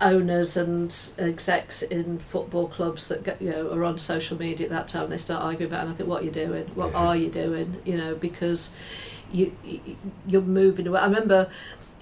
[0.02, 4.70] owners and execs in football clubs that get, you know are on social media at
[4.70, 5.10] that time.
[5.10, 6.66] They start arguing about, it and I think, what are you doing?
[6.74, 6.98] What Yeah.
[6.98, 7.80] are you doing?
[7.84, 8.70] You know, because
[9.30, 11.00] you you- you're moving away.
[11.00, 11.48] I remember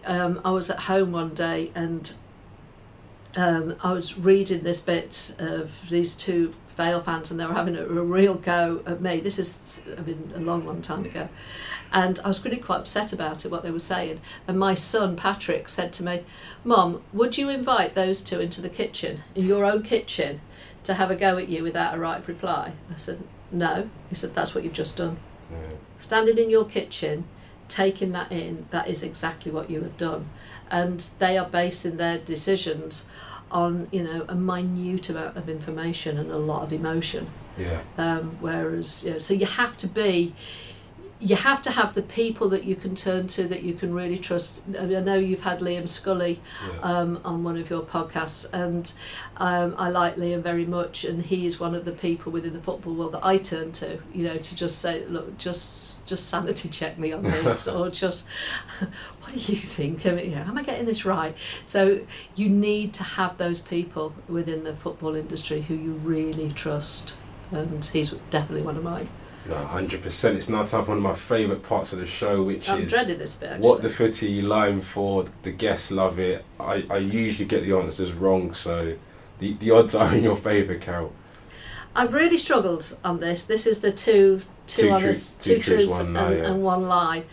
[0.07, 2.13] um, I was at home one day and
[3.37, 7.77] um, I was reading this bit of these two Vale fans and they were having
[7.77, 9.21] a, a real go at me.
[9.21, 11.29] This is, I mean, a long, long time ago.
[11.93, 14.21] And I was really quite upset about it, what they were saying.
[14.47, 16.25] And my son, Patrick, said to me,
[16.63, 20.41] Mum, would you invite those two into the kitchen, in your own kitchen,
[20.85, 22.73] to have a go at you without a right of reply?
[22.93, 23.91] I said, No.
[24.09, 25.19] He said, That's what you've just done.
[25.99, 27.25] Standing in your kitchen,
[27.69, 30.29] taking that in, that is exactly what you have done.
[30.71, 33.11] And they are basing their decisions
[33.51, 37.29] on, you know, a minute amount of information and a lot of emotion.
[37.59, 37.81] Yeah.
[37.99, 40.35] Um, whereas, you know, so you have to be,
[41.23, 44.17] you have to have the people that you can turn to that you can really
[44.17, 44.63] trust.
[44.79, 46.81] I, mean, I know you've had Liam Scully Yeah.
[46.81, 48.91] um, on one of your podcasts, and
[49.37, 52.61] um, I like Liam very much, and he is one of the people within the
[52.61, 56.69] football world that I turn to, you know, to just say, look, just just sanity
[56.71, 58.27] check me on this, or just
[58.79, 60.07] what do you think?
[60.07, 61.37] I mean, you know, am I getting this right?
[61.67, 62.01] So
[62.35, 67.15] you need to have those people within the football industry who you really trust,
[67.51, 69.09] and he's definitely one of mine.
[69.49, 70.37] No, hundred percent.
[70.37, 72.91] It's now time for one of my favourite parts of the show, which I'm is
[72.91, 73.51] dreading this bit.
[73.53, 73.69] Actually.
[73.69, 75.27] what the footie line for.
[75.43, 76.45] The guests love it.
[76.59, 78.97] I, I usually get the answers wrong, so
[79.39, 81.13] the the odds are in your favour, Carol.
[81.97, 83.45] I've really struggled on this.
[83.45, 85.05] This is the two two, Two honest,
[85.43, 86.51] truths- two two truths, truths one and, lie, yeah.
[86.53, 87.25] and one lie.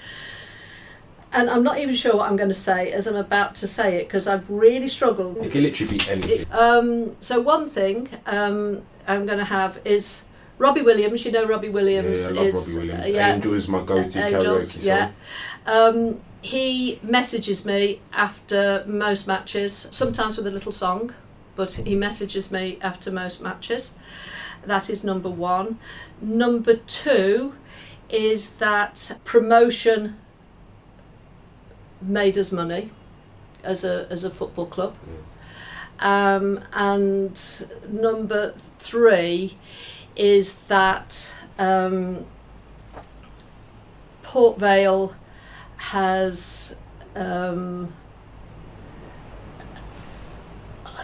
[1.33, 3.97] And I'm not even sure what I'm going to say as I'm about to say
[3.97, 5.37] it because I've really struggled.
[5.37, 6.45] It can literally be anything.
[6.51, 10.23] Um, so one thing um, I'm going to have is
[10.57, 11.25] Robbie Williams.
[11.25, 13.05] You know Robbie Williams yeah, I love is Robbie Williams.
[13.05, 15.05] uh, yeah, Angel is my go-to Angels, karaoke yeah.
[15.07, 15.15] song.
[15.65, 21.13] Um, he messages me after most matches, sometimes with a little song,
[21.55, 23.95] but he messages me after most matches.
[24.65, 25.79] That is number one.
[26.21, 27.53] Number two
[28.09, 30.17] is that promotion
[32.01, 32.91] made us money
[33.63, 34.95] as a as a football club.
[35.99, 37.39] Um, and
[37.89, 39.57] number three
[40.17, 42.25] is that um,
[44.23, 45.15] Port Vale
[45.77, 46.77] has.
[47.15, 47.93] Um,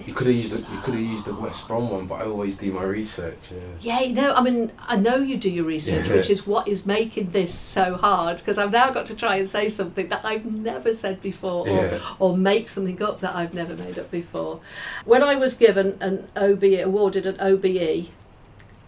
[0.06, 2.26] You could have used the, you could have used the West Brom one, but I
[2.26, 3.38] always do my research.
[3.80, 4.02] Yeah.
[4.04, 6.15] Yeah, no, I mean, I know you do your research, Yeah.
[6.15, 9.47] which is what is making this so hard because I've now got to try and
[9.47, 11.99] say something that I've never said before or, Yeah.
[12.17, 14.62] or make something up that I've never made up before.
[15.06, 18.10] When I was given an OBE, awarded an OBE,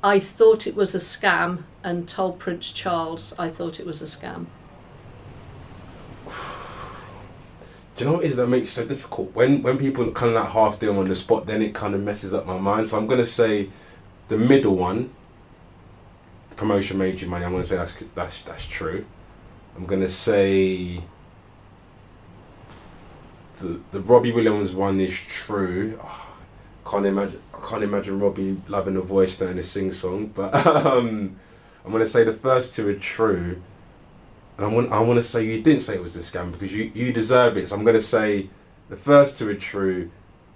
[0.06, 4.06] I thought it was a scam and told Prince Charles I thought it was a
[4.06, 4.46] scam.
[7.98, 9.34] Do you know what is that makes it so difficult?
[9.34, 11.96] When when people kind of like half do them on the spot, then it kind
[11.96, 12.88] of messes up my mind.
[12.88, 13.70] So I'm gonna say
[14.28, 15.10] the middle one,
[16.52, 17.44] the promotion made you money.
[17.44, 19.08] I'm gonna say that's that's that's true.
[19.76, 21.02] I'm gonna say
[23.58, 26.00] the the Robbie Williams one is true.
[26.04, 26.28] Ah,
[26.86, 31.36] can't imagine can't imagine Robbie loving a voice doing a sing song, but um,
[31.84, 33.62] I'm gonna say the first two are true.
[34.58, 36.72] And I want, I want to say you didn't say it was a scam because
[36.72, 37.68] you, you deserve it.
[37.68, 38.50] So I'm going to say
[38.88, 40.12] the first two are true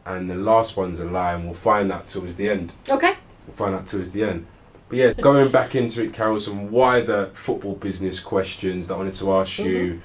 [0.05, 2.71] and the last one's a lie, and we'll find out towards the end.
[2.87, 3.15] Okay.
[3.45, 4.47] We'll find out towards the end.
[4.87, 9.13] But yeah, going back into it, Carol, some wider football business questions that I wanted
[9.15, 10.01] to ask you.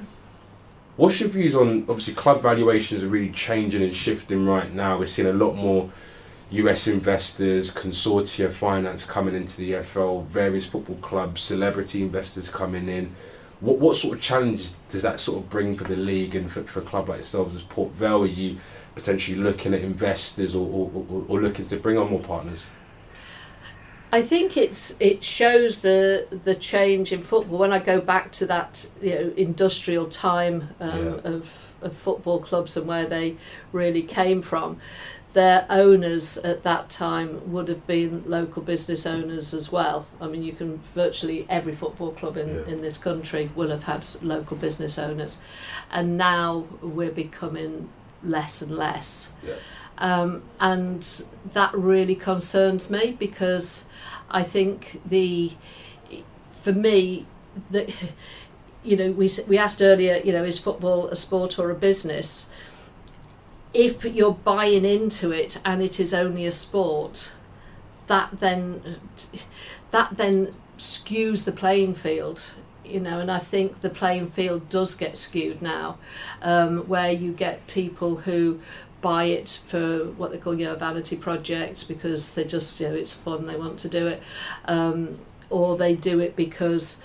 [0.97, 4.99] What's your views on obviously club valuations are really changing and shifting right now?
[4.99, 5.91] We're seeing a lot more
[6.63, 13.15] US investors, consortia finance coming into the EFL, various football clubs, celebrity investors coming in.
[13.61, 16.63] What what sort of challenges does that sort of bring for the league and for,
[16.65, 18.23] for a club like yourselves as Port Vale?
[18.23, 18.59] Are you
[18.95, 22.65] potentially looking at investors or, or, or, or looking to bring on more partners?
[24.13, 27.59] I think it's it shows the the change in football.
[27.59, 31.33] When I go back to that you know industrial time um, Yeah.
[31.33, 31.51] of
[31.83, 33.37] of football clubs and where they
[33.73, 34.79] really came from,
[35.35, 40.07] their owners at that time would have been local business owners as well.
[40.21, 42.73] I mean, you can virtually every football club in, Yeah.
[42.73, 45.39] in this country will have had local business owners,
[45.91, 47.89] and now we're becoming
[48.23, 49.33] less and less.
[49.47, 49.55] Yeah.
[49.99, 51.03] Um, and
[51.53, 53.87] that really concerns me because
[54.31, 55.53] I think the,
[56.63, 57.27] for me,
[57.71, 57.93] the,
[58.85, 62.49] you know, we we asked earlier, you know, is football a sport or a business?
[63.75, 67.35] If you're buying into it and it is only a sport,
[68.07, 69.01] that then
[69.91, 72.55] that then skews the playing field
[72.85, 75.97] you know and i think the playing field does get skewed now
[76.43, 78.61] um, where you get people who
[79.01, 82.95] buy it for what they call you know vanity projects because they just you know
[82.95, 84.23] it's fun they want to do it
[84.67, 85.19] um,
[85.51, 87.03] or they do it because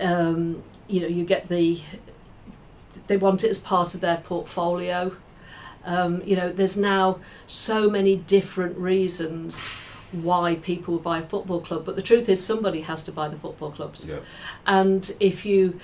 [0.00, 1.80] um, you know you get the
[3.06, 5.14] they want it as part of their portfolio
[5.84, 9.72] um, you know there's now so many different reasons
[10.12, 13.36] why people buy a football club but the truth is somebody has to buy the
[13.36, 14.04] football clubs.
[14.04, 14.18] Yeah.
[14.66, 15.80] and if you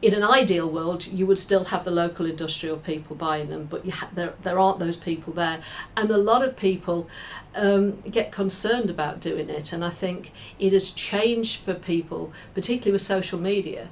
[0.00, 3.84] in an ideal world you would still have the local industrial people buying them but
[3.84, 5.60] you ha- there, there aren't those people there.
[5.96, 7.08] And a lot of people
[7.54, 9.72] um, get concerned about doing it.
[9.72, 13.88] And i think it has changed for people particularly with social media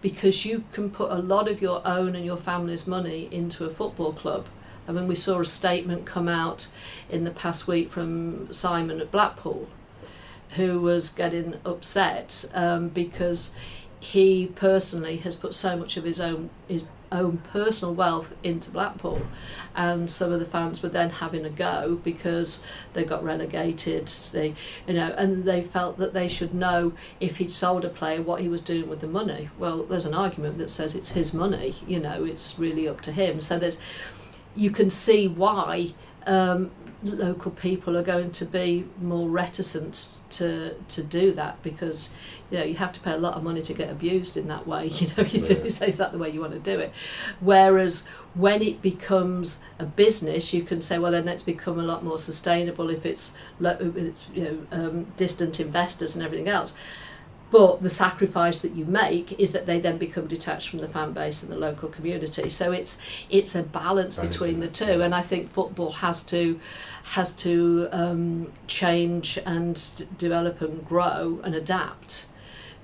[0.00, 3.70] because you can put a lot of your own and your family's money into a
[3.70, 4.46] football club
[4.90, 6.66] I mean, we saw a statement come out
[7.08, 9.68] in the past week from Simon at Blackpool,
[10.56, 13.54] who was getting upset um, because
[14.00, 16.82] he personally has put so much of his own his
[17.12, 19.22] own personal wealth into Blackpool,
[19.76, 24.08] and some of the fans were then having a go because they got relegated.
[24.32, 24.54] They,
[24.88, 28.40] you know, and they felt that they should know if he'd sold a player what
[28.40, 29.50] he was doing with the money.
[29.56, 31.74] Well, there's an argument that says it's his money.
[31.86, 33.40] You know, it's really up to him.
[33.40, 33.78] So there's
[34.54, 35.94] you can see why
[36.26, 36.70] um,
[37.02, 42.10] local people are going to be more reticent to to do that because
[42.50, 44.66] you know you have to pay a lot of money to get abused in that
[44.66, 46.92] way you know you do say is that the way you want to do it?
[47.40, 52.04] Whereas when it becomes a business you can say well then let's become a lot
[52.04, 56.74] more sustainable if it's it's, you know um, distant investors and everything else
[57.50, 61.12] but the sacrifice that you make is that they then become detached from the fan
[61.12, 62.48] base and the local community.
[62.48, 65.02] So it's it's a balance Balancing between the two.
[65.02, 66.60] And i think football has to
[67.02, 72.26] has to um, change and develop and grow and adapt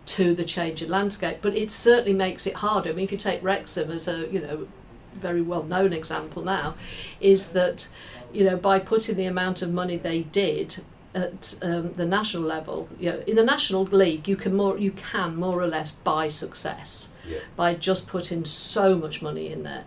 [0.06, 1.38] to the changing landscape.
[1.42, 2.90] But it certainly makes it harder.
[2.90, 4.68] I mean if you take wrexham as a you know
[5.14, 6.74] very well known example now
[7.20, 7.88] is that
[8.32, 10.82] you know by putting the amount of money they did
[11.24, 14.90] at um, the national level you know in the national league you can more you
[14.92, 17.38] can more or less buy success Yeah.
[17.56, 19.84] by just putting so much money in there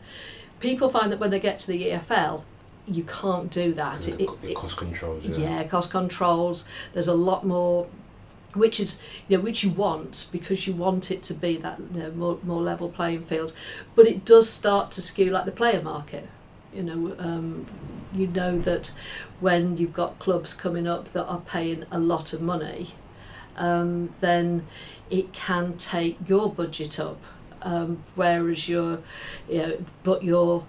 [0.59, 2.43] people find that when they get to the EFL
[2.87, 5.23] you can't do that And It- the, it- it- cost controls.
[5.23, 5.37] Yeah.
[5.59, 6.57] yeah, cost controls.
[6.93, 7.85] There's a lot more,
[8.55, 11.99] which is you know which you want because you want it to be that you
[12.01, 13.53] know, more more level playing field,
[13.95, 16.27] but it does start to skew like the player market.
[16.73, 17.65] You know, um,
[18.13, 18.91] you know that
[19.39, 22.93] when you've got clubs coming up that are paying a lot of money,
[23.55, 24.67] um, then
[25.09, 27.19] it can take your budget up.
[27.61, 28.99] Um, whereas your,
[29.49, 30.65] you know, but your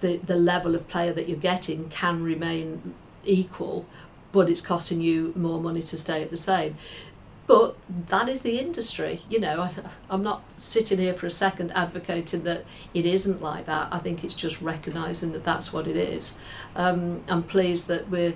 [0.00, 2.94] the the level of player that you're getting can remain
[3.24, 3.86] equal,
[4.32, 6.76] but it's costing you more money to stay at the same.
[7.48, 7.76] But
[8.08, 9.22] that is the industry.
[9.30, 9.72] You know, I,
[10.10, 13.88] I'm not sitting here for a second advocating that it isn't like that.
[13.90, 16.38] I think it's just recognising that that's what it is.
[16.76, 18.34] Um, I'm pleased that we're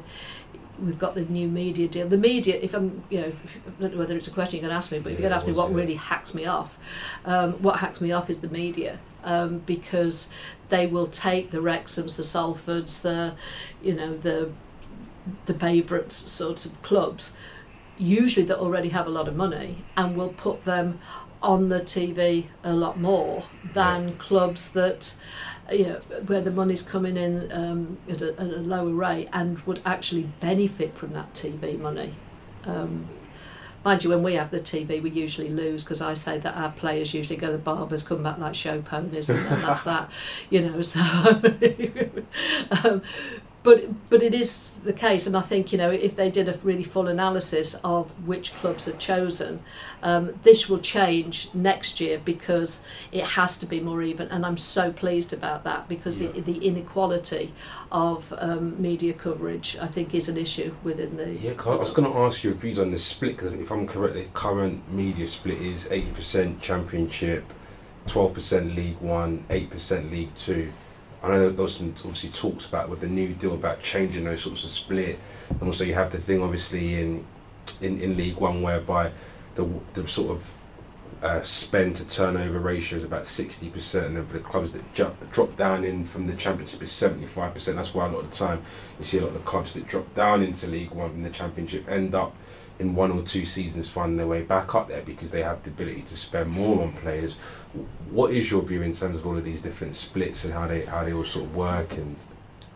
[0.82, 2.08] we've got the new media deal.
[2.08, 4.62] The media, if I'm, you know, if, I don't know whether it's a question you're
[4.62, 5.76] going to ask me, but if you're going to ask me what yeah.
[5.76, 6.78] really hacks me off,
[7.26, 8.98] um, what hacks me off is the media.
[9.24, 10.32] Um, because
[10.70, 13.34] they will take the Wrexhams, the Salfords, the,
[13.80, 14.50] you know, the
[15.46, 17.36] the favourite sorts of clubs,
[18.02, 21.00] usually that already have a lot of money, and will put them
[21.42, 25.14] on the TV a lot more than clubs that,
[25.70, 29.58] you know, where the money's coming in um, at, a, at a lower rate and
[29.60, 32.14] would actually benefit from that TV money.
[32.64, 33.08] Um,
[33.84, 36.70] Mind you, when we have the TV, we usually lose because I say that our
[36.70, 40.08] players usually go to the barbers, come back like show ponies, and that's that,
[40.50, 40.82] you know.
[40.82, 41.00] So,
[42.84, 43.02] um,
[43.62, 46.58] but but it is the case, and I think you know if they did a
[46.62, 49.60] really full analysis of which clubs are chosen,
[50.02, 54.56] um, this will change next year because it has to be more even, and I'm
[54.56, 57.52] so pleased about that because the the inequality
[57.90, 61.32] of um, media coverage I think is an issue within the.
[61.32, 63.36] Yeah, 'cause I was going to ask your views on the split.
[63.36, 67.44] Because if I'm correct, the current media split is 80% Championship,
[68.08, 70.72] 12% League One, 8% League Two.
[71.22, 74.42] I know there was some obviously talks about with the new deal about changing those
[74.42, 75.18] sorts of split,
[75.48, 77.24] and also you have the thing obviously in
[77.80, 79.12] in, in League One whereby
[79.54, 80.58] the the sort of
[81.22, 85.56] uh, spend to turnover ratio is about 60%, and of the clubs that ju- drop
[85.56, 87.76] down in from the Championship is 75%.
[87.76, 88.64] That's why a lot of the time
[88.98, 91.30] you see a lot of the clubs that drop down into League One from the
[91.30, 92.34] Championship end up
[92.78, 95.70] in one or two seasons finding their way back up there because they have the
[95.70, 97.36] ability to spend more on players.
[98.10, 100.84] What is your view in terms of all of these different splits and how they
[100.84, 102.16] how they all sort of work and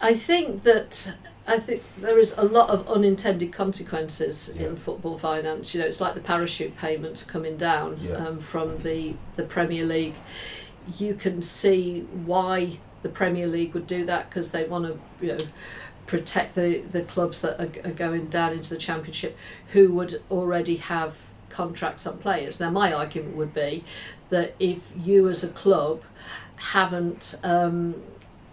[0.01, 1.17] I think that
[1.49, 4.67] I think there is a lot of unintended consequences Yeah.
[4.69, 5.75] in football finance.
[5.75, 8.15] You know, it's like the parachute payments coming down Yeah.
[8.17, 10.15] um, from the, the Premier League.
[10.99, 15.33] You can see why the Premier League would do that because they want to, you
[15.33, 15.45] know,
[16.07, 19.37] protect the, the clubs that are, are going down into the Championship
[19.69, 21.19] who would already have
[21.51, 22.61] contracts on players.
[22.61, 23.85] Now, my argument would be
[24.31, 26.03] that if you as a club
[26.57, 28.03] haven't um,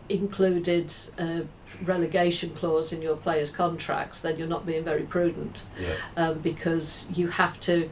[0.10, 1.46] included a
[1.84, 5.96] relegation clause in your players' contracts, then you're not being very prudent Yeah.
[6.18, 7.90] um, because you have to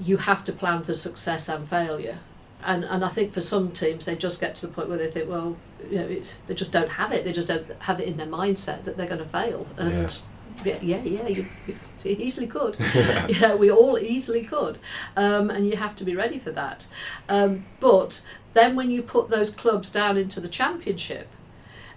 [0.00, 2.18] you have to plan for success and failure.
[2.64, 5.10] And and I think for some teams they just get to the point where they
[5.10, 5.56] think, well,
[5.90, 7.24] you know, it, they just don't have it.
[7.24, 9.66] They just don't have it in their mindset that they're going to fail.
[9.76, 10.18] And
[10.64, 12.76] yeah, yeah, yeah, you, you easily could.
[13.28, 14.78] you know, we all easily could,
[15.16, 16.86] um, and you have to be ready for that.
[17.28, 18.22] Um, but
[18.52, 21.28] then when you put those clubs down into the championship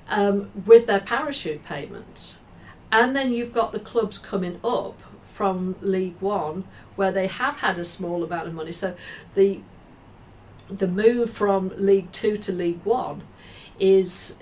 [0.07, 2.39] um, with their parachute payments,
[2.91, 6.63] and then you've got the clubs coming up from League One
[6.95, 8.71] where they have had a small amount of money.
[8.71, 8.95] So
[9.35, 9.61] the
[10.69, 13.23] the move from League Two to League One
[13.79, 14.39] is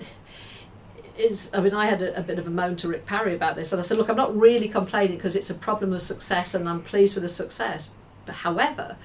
[1.16, 3.54] is I mean I had a, a bit of a moan to Rick Parry about
[3.56, 6.54] this and I said look I'm not really complaining because it's a problem of success
[6.54, 7.90] and I'm pleased with the success
[8.26, 8.96] but however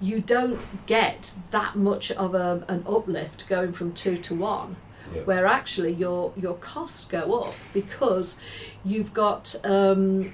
[0.00, 4.76] you don't get that much of a, an uplift going from two to one
[5.14, 5.22] Yeah.
[5.22, 8.38] where actually your your costs go up because
[8.84, 10.32] you've got um,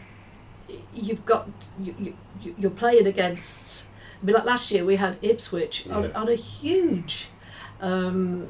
[0.95, 1.49] you've got
[1.80, 1.95] you,
[2.42, 3.86] you, you're playing against
[4.20, 6.11] I mean like last year we had Ipswich on, Yeah.
[6.20, 7.28] on a huge
[7.80, 8.49] um,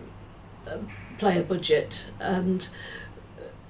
[0.67, 0.79] Uh,
[1.19, 2.69] player budget and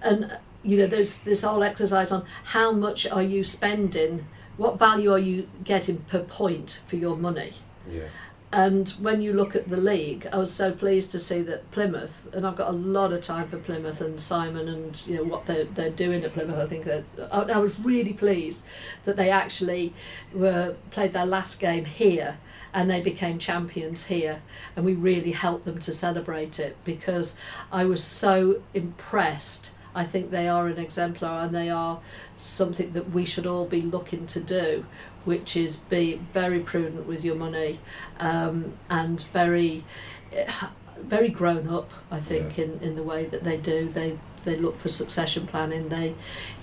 [0.03, 4.26] and you know there's this whole exercise on how much are you spending
[4.57, 7.53] what value are you getting per point for your money
[7.90, 8.05] Yeah.
[8.53, 12.28] and when you look at the league, I was so pleased to see that Plymouth,
[12.32, 15.47] and I've got a lot of time for Plymouth and Simon and you know what
[15.47, 16.57] they're, they're doing at Plymouth.
[16.59, 18.64] I think that I, I was really pleased
[19.05, 19.92] that they actually
[20.32, 22.38] were played their last game here
[22.74, 24.42] and they became champions here,
[24.74, 27.38] and we really helped them to celebrate it because
[27.72, 29.74] I was so impressed.
[29.94, 32.00] I think they are an exemplar and they are
[32.36, 34.84] something that we should all be looking to do,
[35.24, 37.78] which is be very prudent with your money
[38.18, 39.84] um, and very,
[40.32, 40.50] eh,
[41.00, 41.92] very grown up.
[42.10, 43.88] I think in, in the way that they do.
[43.88, 45.88] They they look for succession planning.
[45.88, 46.14] They,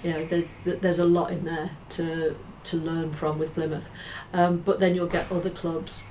[0.04, 2.36] you know, there's, there's a lot in there to
[2.66, 3.90] to learn from with Plymouth,
[4.34, 6.06] um, but then you'll get other clubs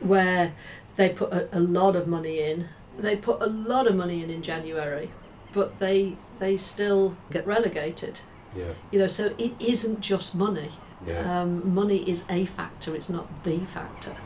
[0.00, 0.54] where
[0.96, 2.68] they put a, a lot of money in.
[2.98, 5.10] They put a lot of money in in January,
[5.52, 8.20] but they they still get relegated.
[8.56, 8.72] Yeah.
[8.90, 10.70] You know, so it isn't just money.
[11.06, 11.42] Yeah.
[11.42, 14.16] Um, money is a factor; it's not the factor.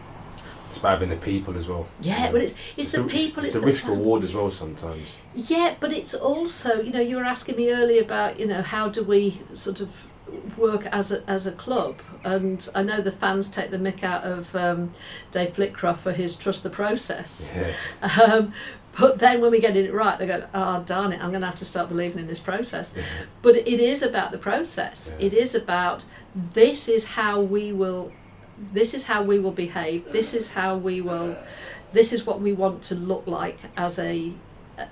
[0.68, 1.88] It's about having the people as well.
[2.02, 3.44] Yeah, but it's it's, the, people.
[3.44, 5.06] It's, It's, the risk reward as well sometimes.
[5.34, 8.88] Yeah, but it's also you know you were asking me earlier about you know how
[8.88, 9.90] do we sort of
[10.56, 14.24] work as a as a club, and I know the fans take the mick out
[14.24, 14.92] of um,
[15.30, 17.52] Dave Flitcroft for his trust the process.
[17.54, 17.72] Yeah.
[18.22, 18.52] Um,
[18.98, 21.46] but then when we get it right, they go, oh, darn it, I'm going to
[21.46, 22.92] have to start believing in this process.
[23.42, 25.14] But it is about the process.
[25.20, 25.26] Yeah.
[25.26, 26.04] It is about
[26.34, 28.10] this is how we will,
[28.58, 30.10] this is how we will behave.
[30.10, 31.36] This is how we will,
[31.92, 34.32] this is what we want to look like as a,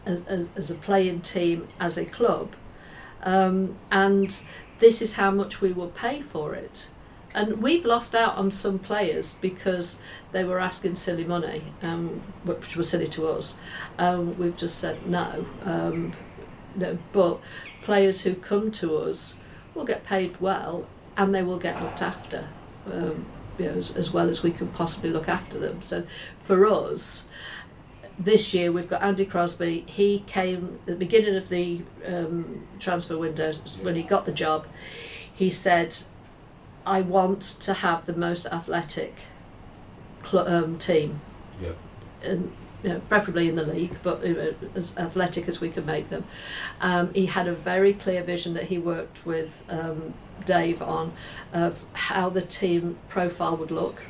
[0.05, 2.55] as, as- as a playing team, as a club.
[3.25, 4.41] Um, and
[4.79, 6.89] this is how much we will pay for it.
[7.35, 10.01] And we've lost out on some players because
[10.33, 13.59] they were asking silly money, um, which was silly to us.
[13.99, 15.47] Um, we've just said no.
[15.63, 16.15] Um,
[16.75, 16.99] no.
[17.13, 17.41] But
[17.83, 19.41] players who come to us
[19.75, 22.49] will get paid well and they will get looked after,
[22.91, 23.27] um,
[23.59, 25.83] you know, as, as well as we can possibly look after them.
[25.83, 26.07] So
[26.41, 27.29] for us,
[28.19, 29.85] this year we've got Andy Crosby.
[29.87, 33.53] He came at the beginning of the um, transfer window
[33.83, 34.67] when he got the job.
[35.33, 35.97] He said,
[36.87, 39.15] "I want to have the most athletic
[40.25, 41.21] cl- um, team,
[41.61, 41.73] Yeah.
[42.23, 42.53] and
[42.83, 46.09] you know, preferably in the league, but you know, as athletic as we can make
[46.09, 46.25] them."
[46.81, 50.15] Um, he had a very clear vision that he worked with um,
[50.47, 51.13] Dave on
[51.53, 54.05] of how the team profile would look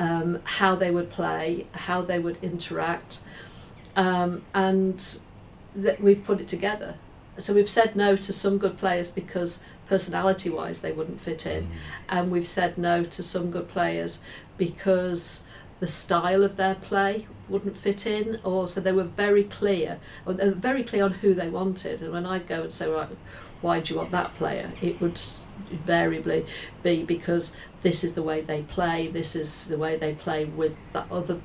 [0.00, 3.20] um, how they would play, how they would interact,
[3.94, 5.18] um, and
[5.76, 6.94] that we've put it together.
[7.36, 11.70] So we've said no to some good players because personality-wise they wouldn't fit in,
[12.08, 14.22] and we've said no to some good players
[14.56, 15.46] because
[15.80, 20.32] the style of their play wouldn't fit in, or so they were very clear, or
[20.32, 22.00] they were very clear on who they wanted.
[22.00, 23.08] And when I go and say, right,
[23.60, 24.70] why do you want that player?
[24.80, 25.20] It would
[25.70, 26.46] invariably
[26.82, 30.76] be because this is the way they play, this is the way they play with
[30.92, 31.40] that other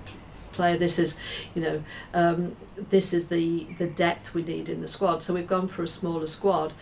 [0.52, 0.78] player.
[0.78, 1.18] This is,
[1.54, 1.84] you know,
[2.14, 2.56] um,
[2.90, 5.22] this is the the depth we need in the squad.
[5.22, 6.74] So we've gone for a smaller squad,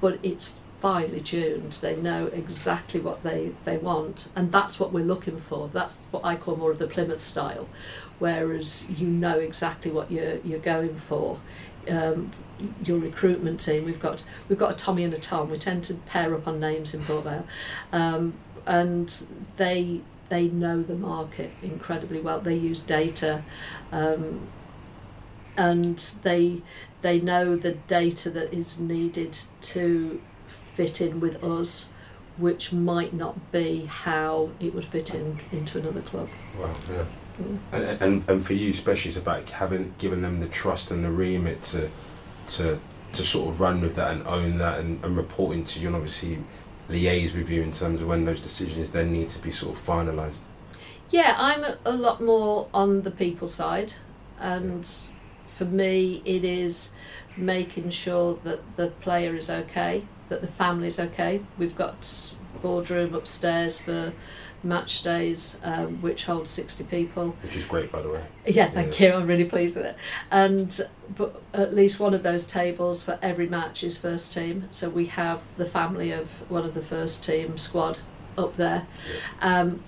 [0.00, 0.48] but it's
[0.82, 1.72] finely tuned.
[1.74, 5.68] They know exactly what they they want, and that's what we're looking for.
[5.72, 7.68] That's what I call more of the Plymouth style,
[8.18, 11.40] whereas you know exactly what you're you're going for.
[11.88, 12.30] Um,
[12.84, 13.84] your recruitment team.
[13.84, 15.50] We've got we've got a Tommy and a Tom.
[15.50, 17.46] We tend to pair up on names in Port Vale,
[17.92, 18.34] um,
[18.66, 22.40] and they they know the market incredibly well.
[22.40, 23.44] They use data,
[23.90, 24.48] um,
[25.56, 26.62] and they
[27.02, 31.92] they know the data that is needed to fit in with us,
[32.38, 36.28] which might not be how it would fit in into another club.
[36.58, 37.04] Wow, yeah.
[37.72, 41.10] And, and and for you, especially, it's about having given them the trust and the
[41.10, 41.90] remit to
[42.50, 42.80] to
[43.12, 45.96] to sort of run with that and own that and, and reporting to you and
[45.96, 46.38] obviously
[46.92, 49.84] liaise with you in terms of when those decisions then need to be sort of
[49.84, 50.40] finalised.
[51.10, 53.94] Yeah, I'm a, a lot more on the people side,
[54.40, 54.88] and
[55.46, 56.94] for me, it is
[57.36, 61.42] making sure that the player is okay, that the family is okay.
[61.58, 64.12] We've got boardroom upstairs for
[64.64, 67.36] match days, um, which holds 60 people.
[67.42, 68.24] Which is great, by the way.
[68.46, 69.12] Yeah, thank you.
[69.12, 69.96] I'm really pleased with it.
[70.30, 70.78] And
[71.16, 74.68] but at least one of those tables for every match is first team.
[74.70, 77.98] So we have the family of one of the first team squad
[78.38, 78.86] up there.
[79.40, 79.82] Um,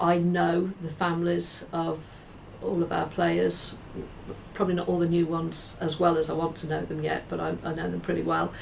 [0.00, 2.00] I know the families of
[2.62, 3.76] all of our players.
[4.54, 7.24] Probably not all the new ones as well as I want to know them yet,
[7.28, 8.52] but I, I know them pretty well.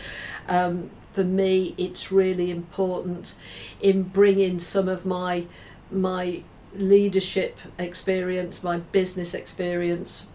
[0.48, 3.34] Um, for me, it's really important
[3.80, 5.46] in bringing some of my
[5.90, 6.42] my
[6.74, 10.28] leadership experience, my business experience.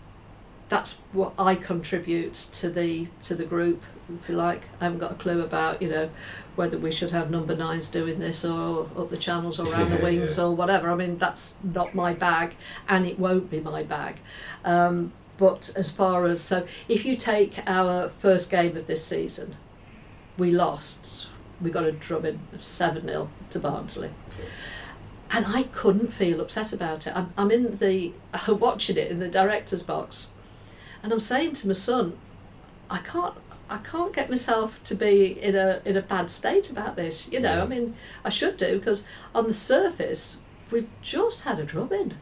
[0.70, 3.82] That's what I contribute to the to the group,
[4.22, 4.64] if you like.
[4.80, 6.10] I haven't got a clue about you know
[6.56, 9.98] whether we should have number nines doing this or up the channels or around the
[9.98, 10.46] wings yeah.
[10.46, 10.92] or whatever.
[10.92, 12.56] I mean that's not my bag,
[12.88, 14.20] and it won't be my bag.
[14.64, 19.56] Um, but as far as so, if you take our first game of this season,
[20.38, 21.28] we lost.
[21.62, 24.12] We got a drubbing of 7 0 to Barnsley.
[25.30, 27.14] And I couldn't feel upset about it.
[27.16, 30.28] I'm, I'm in the, I'm watching it in the director's box,
[31.04, 32.18] and I'm saying to my son,
[32.90, 33.36] I can't.
[33.70, 37.30] I can't get myself to be in a in a bad state about this.
[37.34, 37.64] You know, Yeah.
[37.64, 39.04] I mean, I should do because
[39.36, 42.14] on the surface we've just had a drubbing,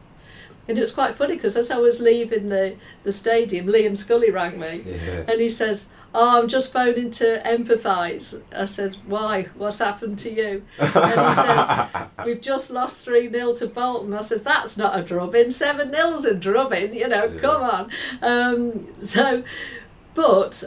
[0.66, 4.28] and it was quite funny because as I was leaving the the stadium, Liam Scully
[4.28, 5.22] rang me, Yeah.
[5.28, 5.86] and he says,
[6.18, 8.42] "Oh, I'm just phoning to empathise.
[8.54, 9.44] I said, "Why?
[9.54, 11.70] What's happened to you?" And he says,
[12.24, 15.50] "We've just lost three 0 to Bolton." I says, "That's not a drubbing.
[15.50, 16.94] Seven 0's a drubbing.
[16.94, 17.40] You know, Yeah.
[17.40, 17.90] come on."
[18.22, 19.44] Um, so,
[20.14, 20.64] but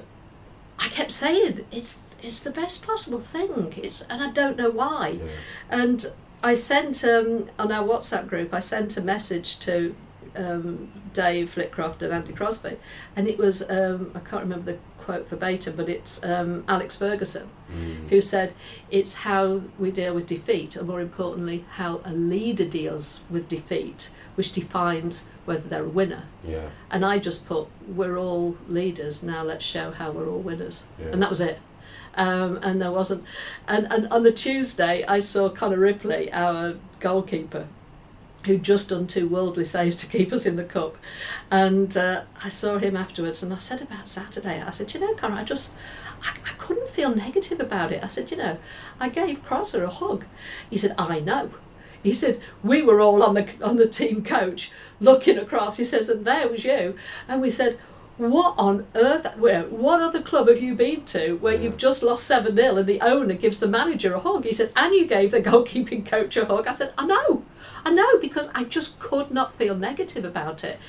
[0.79, 3.73] I kept saying it's it's the best possible thing.
[3.77, 5.19] It's and I don't know why.
[5.21, 5.31] Yeah.
[5.69, 6.05] And
[6.43, 8.53] I sent um, on our WhatsApp group.
[8.53, 9.95] I sent a message to
[10.35, 12.77] um, Dave Flitcroft and Andy Crosby,
[13.15, 14.77] and it was um, I can't remember the
[15.09, 18.09] quote verbatim, but it's um, Alex Ferguson Mm.
[18.09, 18.53] who said
[18.89, 24.09] it's how we deal with defeat, and more importantly, how a leader deals with defeat,
[24.33, 26.23] which defines whether they're a winner.
[26.43, 26.69] Yeah.
[26.89, 30.83] And I just put, we're all leaders, now let's show how we're all winners.
[30.99, 31.09] Yeah.
[31.11, 31.59] And that was it.
[32.15, 33.23] Um, and there wasn't.
[33.67, 37.67] And, and on the Tuesday, I saw Conor Ripley, our goalkeeper,
[38.45, 40.97] who'd just done two worldly saves to keep us in the cup.
[41.51, 45.13] And uh, I saw him afterwards, and I said about Saturday, I said, you know,
[45.13, 45.71] Conor, I just,
[46.21, 48.03] I, I couldn't feel negative about it.
[48.03, 48.57] I said, you know,
[48.99, 50.25] I gave Crosser a hug.
[50.69, 51.51] He said, I know.
[52.01, 54.71] He said we were all on the on the team coach
[55.01, 55.75] looking across.
[55.75, 56.95] He says, and there was you,
[57.27, 57.77] and we said,
[58.19, 59.25] what on earth?
[59.37, 59.63] Where?
[59.63, 62.99] What other club have you been to where you've just lost seven 0 and the
[63.01, 64.43] owner gives the manager a hug?
[64.43, 66.67] He says, and you gave the goalkeeping coach a hug.
[66.67, 67.43] I said, I know,
[67.85, 70.79] I know, because I just could not feel negative about it.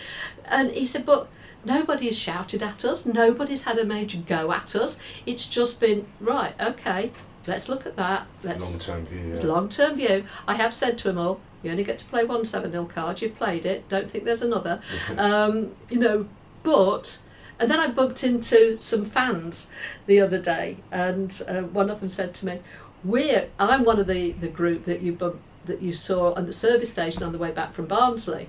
[0.45, 1.29] And he said, but
[1.65, 3.07] nobody has shouted at us.
[3.07, 5.01] Nobody's had a major go at us.
[5.27, 6.55] It's just been right.
[6.61, 7.13] Okay,
[7.47, 8.27] let's look at that.
[8.43, 9.35] Let's Long term view.
[9.37, 9.47] Yeah.
[9.47, 10.25] long term view.
[10.49, 13.21] I have said to them all, you only get to play one 7 0 card,
[13.21, 14.81] you've played it, don't think there's another.
[15.17, 16.27] um, you know,
[16.63, 17.19] but.
[17.59, 19.71] And then I bumped into some fans
[20.07, 22.61] the other day, and uh, one of them said to me,
[23.05, 26.53] "We're I'm one of the, the group that you bump, that you saw on the
[26.53, 28.49] service station on the way back from Barnsley,"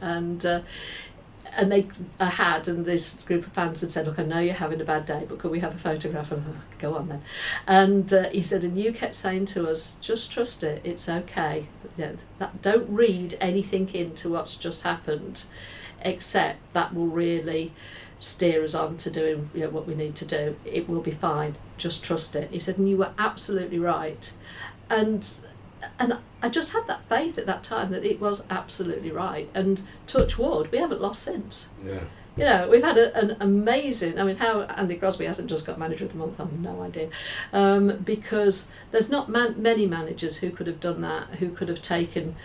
[0.00, 0.60] and uh,
[1.56, 1.86] and they
[2.18, 4.84] uh, had, and this group of fans had said, "Look, I know you're having a
[4.84, 6.44] bad day, but could we have a photograph?" And
[6.78, 7.22] go on then.
[7.66, 10.80] And uh, he said, and you kept saying to us, "Just trust it.
[10.84, 11.66] It's okay.
[11.96, 15.44] You know, that, don't read anything into what's just happened,
[16.02, 17.72] except that will really."
[18.22, 21.10] steer us on to doing you know, what we need to do it will be
[21.10, 24.32] fine just trust it he said and you were absolutely right
[24.90, 25.40] and
[25.98, 29.48] and I just had that faith at that time that it was absolutely right.
[29.54, 31.70] And touch wood, we haven't lost since.
[31.84, 32.00] Yeah.
[32.36, 34.18] You know, we've had a, an amazing.
[34.18, 37.10] I mean, how Andy Crosby hasn't just got manager of the month, I've no idea.
[37.52, 41.82] Um, because there's not man, many managers who could have done that, who could have
[41.82, 42.36] taken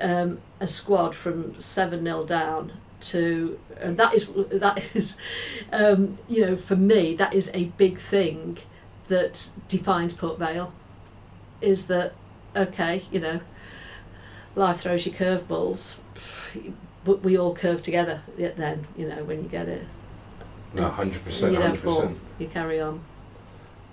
[0.00, 3.58] um, a squad from 7 0 down to.
[3.80, 5.18] And that is, that is
[5.72, 8.58] um, you know, for me, that is a big thing
[9.06, 10.72] that defines Port Vale.
[11.60, 12.12] Is that,
[12.56, 13.40] okay, you know,
[14.54, 15.98] life throws you curveballs
[17.04, 19.84] but we all curve together yet then you know when you get it
[20.74, 22.18] No, hundred percent, you don't hundred fall percent.
[22.38, 23.00] you carry on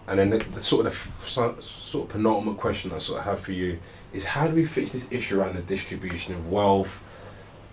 [0.07, 3.39] And then the, the sort of so- sort of penultimate question I sort of have
[3.39, 3.80] for you
[4.12, 6.99] is how do we fix this issue around the distribution of wealth?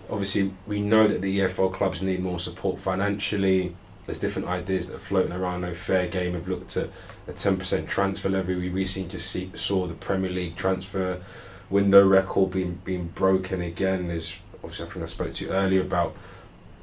[0.09, 3.75] Obviously, we know that the EFL clubs need more support financially.
[4.07, 5.63] There's different ideas that are floating around.
[5.63, 6.91] No fair game have looked at
[7.29, 8.55] a 10% transfer levy.
[8.55, 11.21] We recently just see, saw the Premier League transfer
[11.69, 14.09] window record being being broken again.
[14.09, 16.17] There's obviously I think I spoke to you earlier about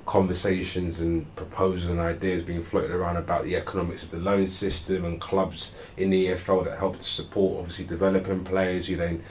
[0.06, 5.06] conversations and proposals and ideas being floated around about the economics of the loan system
[5.06, 9.24] and clubs in the EFL that help to support obviously developing players who then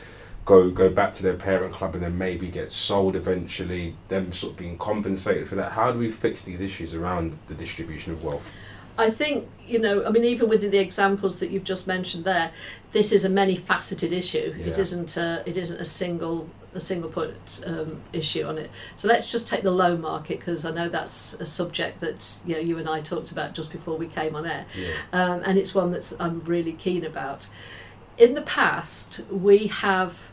[0.45, 4.53] go go back to their parent club and then maybe get sold eventually, them sort
[4.53, 5.73] of being compensated for that.
[5.73, 8.47] How do we fix these issues around the distribution of wealth?
[8.99, 12.51] I think you know I mean even with the examples that you've just mentioned there
[12.93, 14.81] this is a many faceted issue it Yeah.
[14.83, 19.31] isn't a, it isn't a single a single point um, issue on it so let's
[19.31, 22.77] just take the loan market because I know that's a subject that you know you
[22.79, 24.91] and I talked about just before we came on air Yeah.
[25.13, 27.47] um, and it's one that I'm really keen about.
[28.19, 30.33] In the past, we have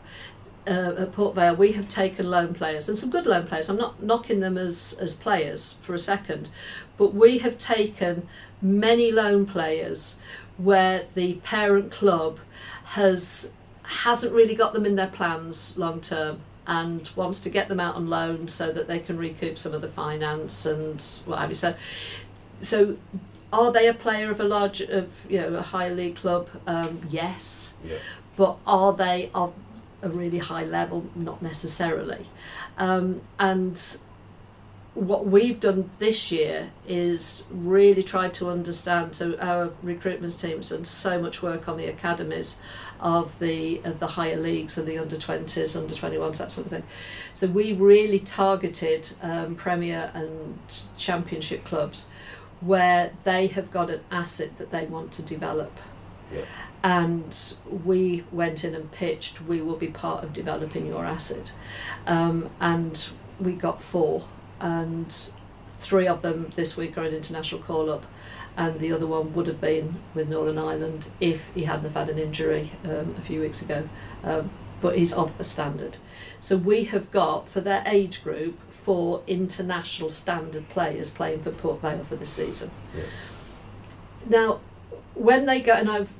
[0.66, 3.70] uh, at Port Vale we have taken loan players and some good loan players.
[3.70, 6.50] I'm not knocking them as as players for a second,
[6.98, 8.28] but we have taken
[8.62, 10.20] many loan players
[10.58, 12.38] where the parent club
[12.84, 13.52] has
[13.84, 17.96] hasn't really got them in their plans long term and wants to get them out
[17.96, 21.54] on loan so that they can recoup some of the finance and what have you.
[21.54, 21.74] So
[22.60, 22.96] so
[23.52, 27.00] are they a player of a large of you know a high league club um,
[27.08, 27.96] yes Yeah.
[28.36, 29.54] but are they of
[30.02, 32.26] a really high level not necessarily
[32.78, 33.80] um, and
[34.94, 40.84] what we've done this year is really try to understand so our recruitment team's done
[40.84, 42.60] so much work on the academies
[42.98, 46.72] of the of the higher leagues and the under 20s under 21s that sort of
[46.72, 46.82] thing.
[47.32, 50.58] So we really targeted um, premier and
[50.98, 52.06] championship clubs
[52.60, 55.80] where they have got an asset that they want to develop.
[56.32, 56.44] Yeah.
[56.84, 61.52] and we went in and pitched we will be part of developing your asset.
[62.06, 63.08] Um, and
[63.40, 64.26] we got four
[64.60, 65.30] and
[65.78, 68.04] three of them this week are an international call up
[68.56, 72.08] and the other one would have been with Northern Ireland if he hadn't have had
[72.08, 73.88] an injury um, a few weeks ago.
[74.22, 74.50] Um,
[74.80, 75.98] but he's of the standard.
[76.40, 81.82] So we have got for their age group four international standard players playing for Port
[81.82, 82.70] Vale for this season.
[82.96, 83.02] Yeah.
[84.28, 84.60] now
[85.14, 86.12] when they go and I've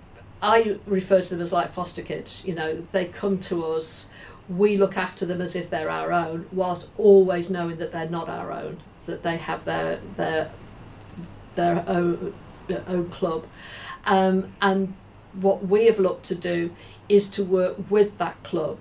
[0.42, 4.12] I refer to them as like foster kids you know they come to us
[4.56, 8.28] we look after them as if they're our own whilst always knowing that they're not
[8.28, 8.76] our own
[9.06, 10.50] that they have their their
[11.54, 12.34] their own,
[12.68, 13.46] their own club
[14.04, 14.94] um, and
[15.34, 16.74] what we have looked to do
[17.08, 18.78] is to work with that club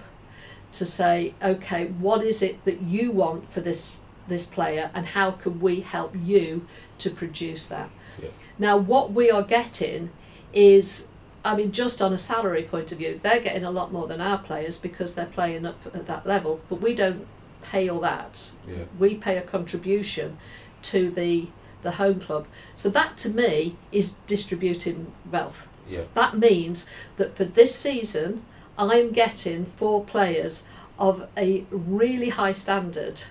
[0.72, 3.92] to say okay what is it that you want for this
[4.28, 6.66] this player and how can we help you
[7.00, 7.90] to produce that
[8.22, 8.30] Yeah.
[8.58, 10.12] now what we are getting
[10.54, 11.10] is
[11.44, 14.20] I mean, just on a salary point of view, they're getting a lot more than
[14.20, 16.60] our players because they're playing up at that level.
[16.70, 17.26] But we don't
[17.62, 18.52] pay all that.
[18.68, 18.84] Yeah.
[18.98, 20.38] We pay a contribution
[20.84, 21.48] to the
[21.82, 22.46] the home club.
[22.76, 25.68] So that to me is distributing wealth.
[25.90, 26.04] Yeah.
[26.14, 28.44] That means that for this season,
[28.78, 30.66] I'm getting four players
[30.98, 33.24] of a really high standard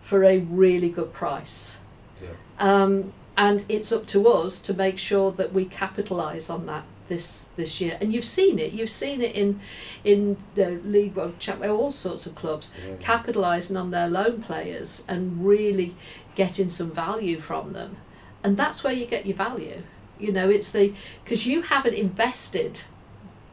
[0.00, 1.78] for a really good price.
[2.22, 2.30] Yeah.
[2.58, 7.44] Um, and it's up to us to make sure that we capitalise on that this
[7.56, 7.96] this year.
[8.00, 8.72] And you've seen it.
[8.72, 9.60] You've seen it in
[10.04, 12.94] in the league, well, Chap- oh, all sorts of clubs Yeah.
[12.96, 15.94] capitalising on their loan players and really
[16.34, 17.96] getting some value from them.
[18.42, 19.82] And that's where you get your value.
[20.18, 20.92] You know, it's the
[21.24, 22.82] because you haven't invested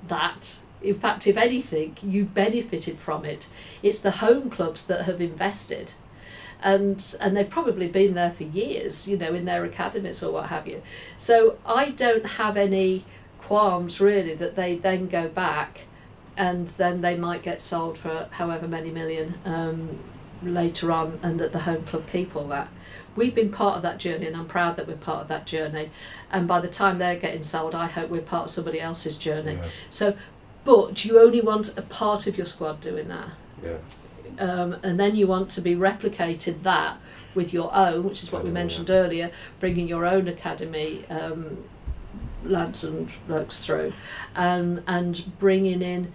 [0.08, 0.58] that.
[0.82, 3.48] In fact, if anything, you benefited from it.
[3.84, 5.94] It's the home clubs that have invested
[6.64, 10.48] and and they've probably been there for years, you know, in their academies or what
[10.48, 10.82] have you.
[11.18, 13.04] So I don't have any
[13.52, 15.82] qualms really that they then go back,
[16.38, 20.00] and then they might get sold for however many million um,
[20.42, 22.70] later on, and that the home club keep all that.
[23.14, 25.92] We've been part of that journey, and I'm proud that we're part of that journey.
[26.32, 29.56] And by the time they're getting sold, I hope we're part of somebody else's journey.
[29.56, 29.68] Yeah.
[29.90, 30.16] So
[30.64, 33.30] but you only want a part of your squad doing that
[33.64, 33.78] Yeah.
[34.40, 36.98] um, and then you want to be replicated that
[37.34, 41.58] with your own, which is what we mentioned earlier, bringing your own academy um,
[42.44, 43.94] lads and blokes through,
[44.36, 46.12] um, and bringing in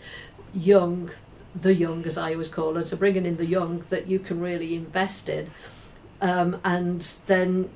[0.55, 1.11] young,
[1.55, 4.41] the young as I always call it, so bringing in the young that you can
[4.41, 5.51] really invest in,
[6.20, 7.70] um, and then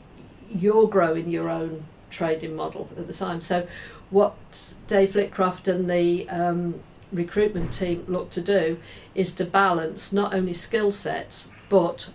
[0.51, 3.41] you're growing your own trading model at the time.
[3.41, 3.67] So,
[4.11, 6.81] what Dave Flitcroft and the um,
[7.13, 8.79] recruitment team look to do
[9.15, 12.09] is to balance not only skill sets but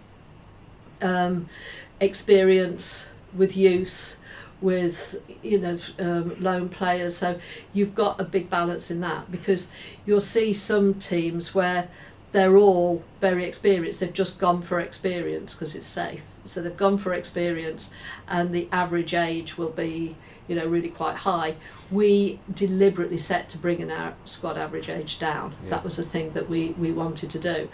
[1.02, 1.50] um,
[2.00, 4.18] experience with youth,
[4.62, 7.18] with you know um, loan players.
[7.18, 7.40] So
[7.74, 9.68] you've got a big balance in that because
[10.06, 11.90] you'll see some teams where
[12.32, 14.02] they're all very experienced.
[14.02, 16.22] They've just gone for experience because it's safe.
[16.44, 17.92] So they've gone for experience,
[18.28, 20.16] and the average age will be
[20.48, 21.56] you know really quite high.
[21.92, 25.56] We deliberately set to bringing our squad average age down.
[25.64, 25.72] Yeah.
[25.72, 27.70] That was a thing that we we wanted to do,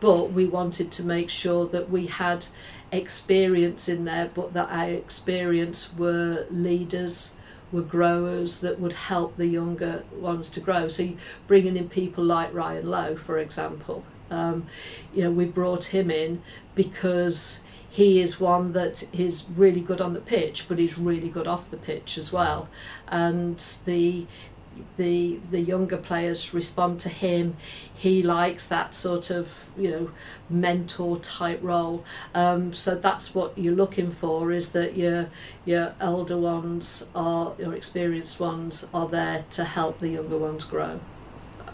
[0.00, 2.46] but we wanted to make sure that we had
[2.92, 7.36] experience in there, but that our experience were leaders,
[7.72, 10.88] were growers that would help the younger ones to grow.
[10.88, 11.10] So
[11.46, 14.66] bringing in people like Ryan Lowe, for example, um,
[15.12, 16.42] you know, we brought him in
[16.74, 17.64] because
[17.94, 21.70] he is one that is really good on the pitch, but he's really good off
[21.70, 22.68] the pitch as well.
[23.06, 24.26] And the
[24.96, 27.56] the the younger players respond to him.
[27.94, 30.10] He likes that sort of you know
[30.50, 32.04] mentor type role.
[32.34, 35.28] Um, so that's what you're looking for is that your
[35.64, 40.98] your elder ones are your experienced ones are there to help the younger ones grow,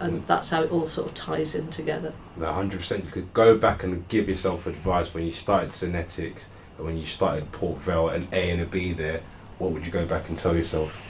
[0.00, 2.12] and that's how it all sort of ties in together.
[2.36, 3.04] Like 100%.
[3.04, 6.46] You could go back and give yourself advice when you started Synectics
[6.78, 9.20] and when you started Port Vale, an A and a B there.
[9.58, 11.00] What would you go back and tell yourself?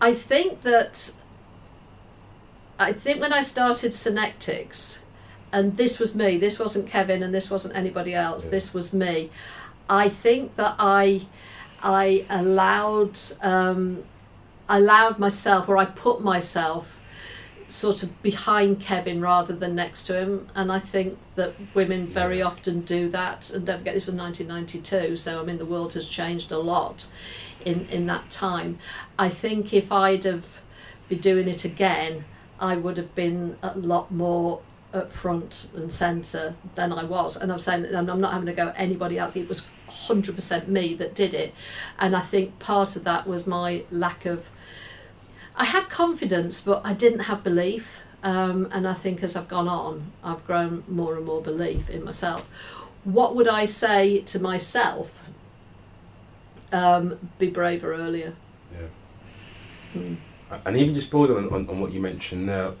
[0.00, 1.12] I think that
[2.78, 5.04] I think when I started Synectics,
[5.50, 8.50] and this was me, this wasn't Kevin and this wasn't anybody else, Yeah.
[8.52, 9.30] this was me.
[9.88, 11.26] I think that I
[11.82, 14.04] I allowed um,
[14.68, 16.97] I allowed myself or I put myself
[17.68, 22.38] sort of behind Kevin rather than next to him and I think that women very
[22.38, 22.46] Yeah.
[22.46, 26.08] often do that and don't forget this was 1992 so I mean the world has
[26.08, 27.06] changed a lot
[27.64, 28.78] in in that time.
[29.18, 30.60] I think if I'd have
[31.08, 32.24] been doing it again
[32.58, 34.60] I would have been a lot more
[34.94, 37.36] up front and centre than I was.
[37.36, 40.68] And I'm saying that I'm not having to go at anybody else it was 100%
[40.68, 41.54] me that did it.
[41.98, 44.46] And I think part of that was my lack of
[45.58, 48.00] I had confidence, but I didn't have belief.
[48.22, 52.04] Um, and I think as I've gone on, I've grown more and more belief in
[52.04, 52.48] myself.
[53.04, 55.28] What would I say to myself?
[56.72, 58.34] Um, be braver earlier.
[58.72, 60.00] Yeah.
[60.00, 60.16] Mm.
[60.64, 62.72] And even just building on, on, on what you mentioned there,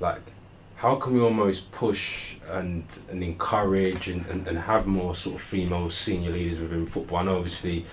[0.00, 0.22] like
[0.76, 5.40] how can we almost push and, and encourage and, and, and have more sort of
[5.40, 7.18] female senior leaders within football?
[7.18, 7.86] I know obviously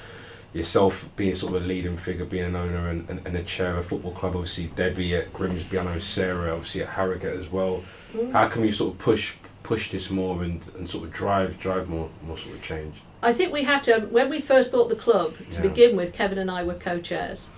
[0.54, 3.72] yourself being sort of a leading figure, being an owner and, and, and a chair
[3.72, 7.50] of a football club, obviously Debbie at Grimsby, I know Sarah obviously at Harrogate as
[7.50, 7.84] well.
[8.14, 8.32] Mm.
[8.34, 11.88] How can we sort of push push this more and, and sort of drive drive
[11.88, 12.96] more more sort of change?
[13.24, 15.68] I think we had to, when we first bought the club, to Yeah.
[15.70, 17.50] begin with, Kevin and I were co chairs.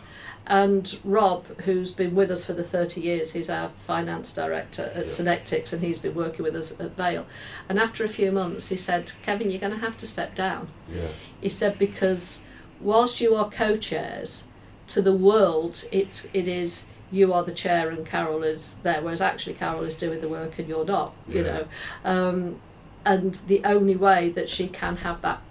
[0.45, 5.05] And Rob, who's been with us for the 30 years, he's our finance director at
[5.05, 5.11] Yeah.
[5.11, 7.25] Synectics and he's been working with us at Vale.
[7.69, 10.67] And after a few months, he said, Kevin, you're going to have to step down.
[10.93, 11.07] Yeah.
[11.39, 12.43] He said, because
[12.83, 14.47] whilst you are co chairs,
[14.87, 19.21] to the world, it's, it is you are the chair and Carol is there, whereas
[19.21, 21.51] actually Carol is doing the work and you're not, you Yeah.
[21.51, 21.65] know.
[22.03, 22.59] Um,
[23.05, 25.41] and the only way that she can have that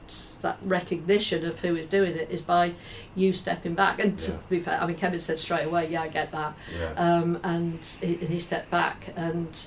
[0.43, 2.73] that recognition of who is doing it is by
[3.15, 3.99] you stepping back.
[4.03, 4.39] And to Yeah.
[4.51, 6.93] be fair, I mean, Kevin said straight away, "Yeah, I get that," Yeah.
[6.97, 9.67] um, and he, and he stepped back, and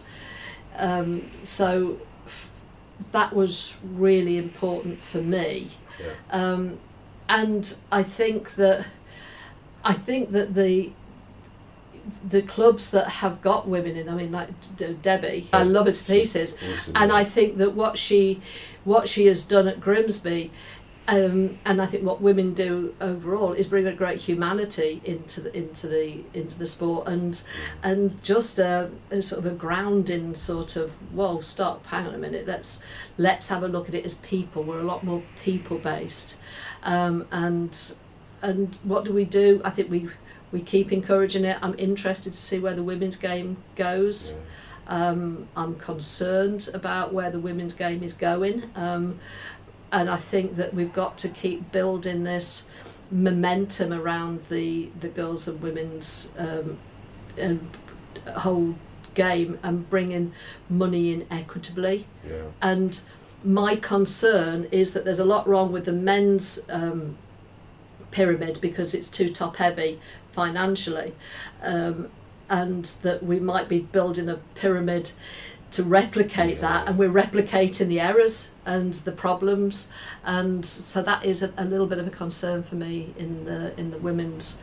[0.78, 2.50] um, so f-
[3.12, 5.70] that was really important for me.
[6.00, 6.12] Yeah.
[6.32, 6.80] Um,
[7.30, 8.86] and I think that
[9.84, 10.92] I think that the
[12.28, 14.50] the clubs that have got women in, I mean, like
[15.02, 16.56] Debbie, I love her to pieces.
[16.56, 17.12] Awesome, and.
[17.12, 18.42] I think that what she
[18.84, 20.52] what she has done at Grimsby
[21.08, 25.56] um, and I think what women do overall is bring a great humanity into the
[25.56, 27.08] into the into the sport.
[27.08, 27.42] And
[27.84, 32.18] and just a, a sort of a grounding sort of whoa stop hang on a
[32.18, 32.84] minute let's
[33.18, 34.64] let's have a look at it as people.
[34.64, 36.38] We're a lot more people based
[36.86, 37.94] um, and
[38.42, 40.10] and what do we do I think we
[40.52, 44.36] we keep encouraging it I'm interested to see where the women's game goes
[44.88, 45.08] Yeah.
[45.10, 48.70] um, I'm concerned about where the women's game is going.
[48.76, 49.20] Um,
[49.92, 52.70] and I think that we've got to keep building this
[53.12, 56.78] momentum around the, the girls and women's um,
[57.38, 57.70] and
[58.38, 58.76] whole
[59.14, 60.34] game and bringing
[60.70, 62.06] money in equitably.
[62.28, 62.44] Yeah.
[62.62, 63.00] And
[63.46, 67.18] my concern is that there's a lot wrong with the men's um,
[68.12, 70.00] pyramid because it's too top heavy
[70.32, 71.14] financially,
[71.62, 72.10] um,
[72.50, 75.12] and that we might be building a pyramid
[75.72, 79.92] to replicate that, and we're replicating the errors and the problems,
[80.24, 83.78] and so that is a, a little bit of a concern for me in the
[83.80, 84.62] in the women's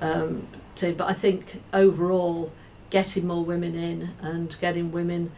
[0.00, 0.94] um, team.
[0.94, 2.52] But I think overall
[2.94, 5.32] getting more women in and getting women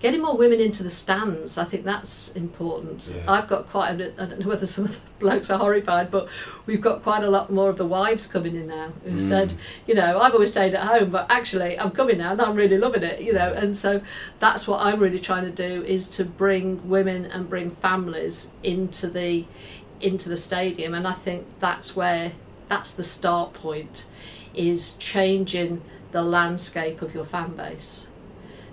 [0.00, 1.58] getting more women into the stands.
[1.58, 3.12] I think that's important.
[3.14, 3.30] Yeah.
[3.30, 6.26] i've got quite a i don't know whether some of the blokes are horrified but
[6.64, 9.20] we've got quite a lot more of the wives coming in now who mm.
[9.20, 9.52] said
[9.86, 12.78] you know i've always stayed at home but actually i'm coming now and i'm really
[12.78, 13.52] loving it you know?
[13.52, 14.00] And so
[14.38, 19.06] that's what i'm really trying to do is to bring women and bring families into
[19.06, 19.44] the
[20.00, 20.94] into the stadium.
[20.94, 22.32] And i think that's where
[22.68, 24.06] that's the start point
[24.54, 25.82] is changing
[26.12, 28.08] the landscape of your fan base.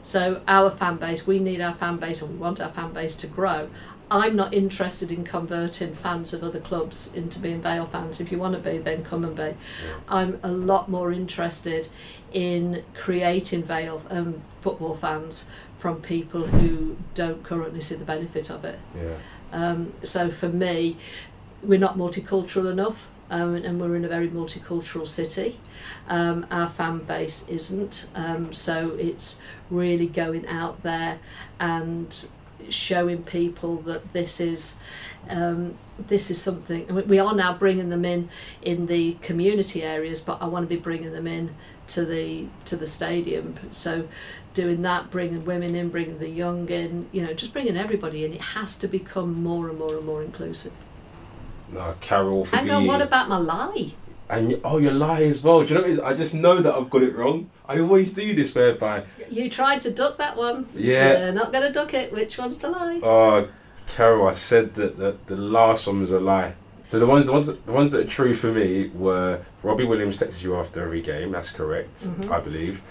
[0.04, 3.16] So our fan base, we need our fan base and we want our fan base
[3.18, 3.70] to grow.
[4.12, 8.20] I'm not interested in converting fans of other clubs into being Vale fans.
[8.20, 9.54] If you want to be, then come and be.
[10.08, 11.90] I'm a lot more interested
[12.32, 18.66] in creating Vale um, football fans from people who don't currently see the benefit of
[18.66, 18.80] it.
[18.96, 19.18] Yeah.
[19.52, 20.98] Um, so for me,
[21.62, 25.59] we're not multicultural enough, um, and we're in a very multicultural city.
[26.07, 31.19] Um, our fan base isn't, um, so it's really going out there
[31.59, 32.27] and
[32.69, 34.80] showing people that this is.
[35.30, 35.77] Um,
[36.07, 38.30] this is something we are now bringing them in
[38.61, 41.53] in the community areas, but I want to be bringing them in
[41.88, 43.55] to the to the stadium.
[43.71, 44.07] So
[44.53, 48.34] doing that, bringing women in, bringing the young in, you know, just bringing everybody in.
[48.34, 50.73] It has to become more and more and more inclusive.
[51.72, 52.88] No, Carol for Hang on, being.
[52.88, 53.93] what about my lie?
[54.30, 55.61] And oh, you're lying as well.
[55.63, 55.99] Do you know what it is?
[55.99, 57.49] I just know that I've got it wrong.
[57.67, 60.67] I always do this whereby, You tried to duck that one.
[60.76, 61.13] Yeah.
[61.13, 62.11] They're not going to duck it.
[62.13, 62.99] Which one's the lie?
[63.03, 63.47] oh,
[63.88, 66.53] Carol, I said that the, the last one was a lie.
[66.88, 69.86] So the ones, the ones, that, the ones that are true for me were Robbie
[69.86, 71.32] Williams texted you after every game.
[71.32, 72.32] That's correct, Mhm.
[72.32, 72.82] I believe,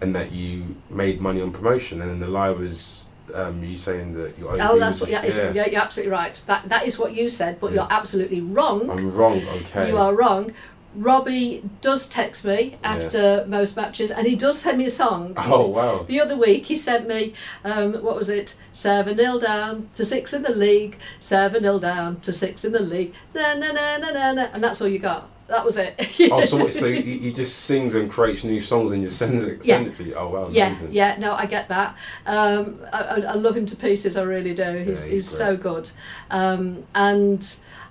[0.00, 2.00] and that you made money on promotion.
[2.00, 4.48] And then the lie was um, you saying that you.
[4.48, 5.10] Oh, that's what.
[5.10, 5.66] Yeah, it's, yeah.
[5.66, 6.34] you're absolutely right.
[6.46, 7.82] That that is what you said, but Yeah.
[7.82, 8.90] you're absolutely wrong.
[8.90, 9.42] I'm wrong.
[9.46, 9.88] Okay.
[9.88, 10.52] You are wrong.
[10.94, 15.34] Robbie does text me after most matches, and he does send me a song.
[15.36, 16.02] Oh wow.
[16.02, 17.34] The other week he sent me,
[17.64, 18.56] um, what was it?
[18.72, 20.96] Seven nil down to six in the league.
[21.18, 23.14] Seven nil down to six in the league.
[23.34, 25.28] Na na na na na na, and that's all you got.
[25.46, 25.94] That was it.
[26.30, 29.42] oh, so what, so he, he just sings and creates new songs and just sends
[29.42, 29.78] it, Yeah.
[29.78, 30.14] send it to you.
[30.14, 30.92] Oh wow, Yeah, amazing.
[30.92, 31.96] yeah, no, I get that.
[32.26, 34.62] Um, I, I I love him to pieces, I really do.
[34.78, 35.90] He's, Yeah, he's, he's so good.
[36.30, 37.44] Um, and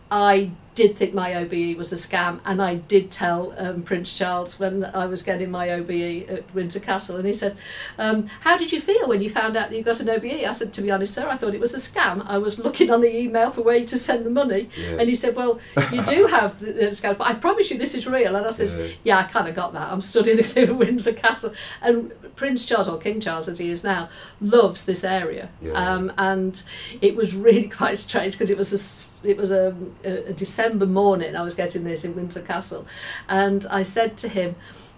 [0.09, 4.57] I did think my OBE was a scam, and I did tell um, Prince Charles
[4.61, 7.57] when I was getting my OBE at Windsor Castle, and he said,
[7.97, 10.45] um, How did you feel when you found out that you got an OBE?
[10.47, 12.25] I said, To be honest, sir, I thought it was a scam.
[12.25, 14.99] I was looking on the email for where to send the money, Yeah.
[14.99, 15.59] and he said, Well,
[15.91, 18.37] you do have the, the scam, but I promise you this is real.
[18.37, 18.95] And I said, Yeah.
[19.03, 19.91] yeah, I kind of got that.
[19.91, 23.69] I'm studying the cliff at Windsor Castle, and Prince Charles or King Charles, as he
[23.69, 24.07] is now,
[24.39, 25.49] loves this area.
[25.61, 25.73] Yeah.
[25.73, 26.63] Um, and
[27.01, 29.75] it was really quite strange because it was a it was a,
[30.05, 31.35] a, a December morning.
[31.35, 32.85] I was getting this in Windsor Castle,
[33.27, 34.55] and I said to him.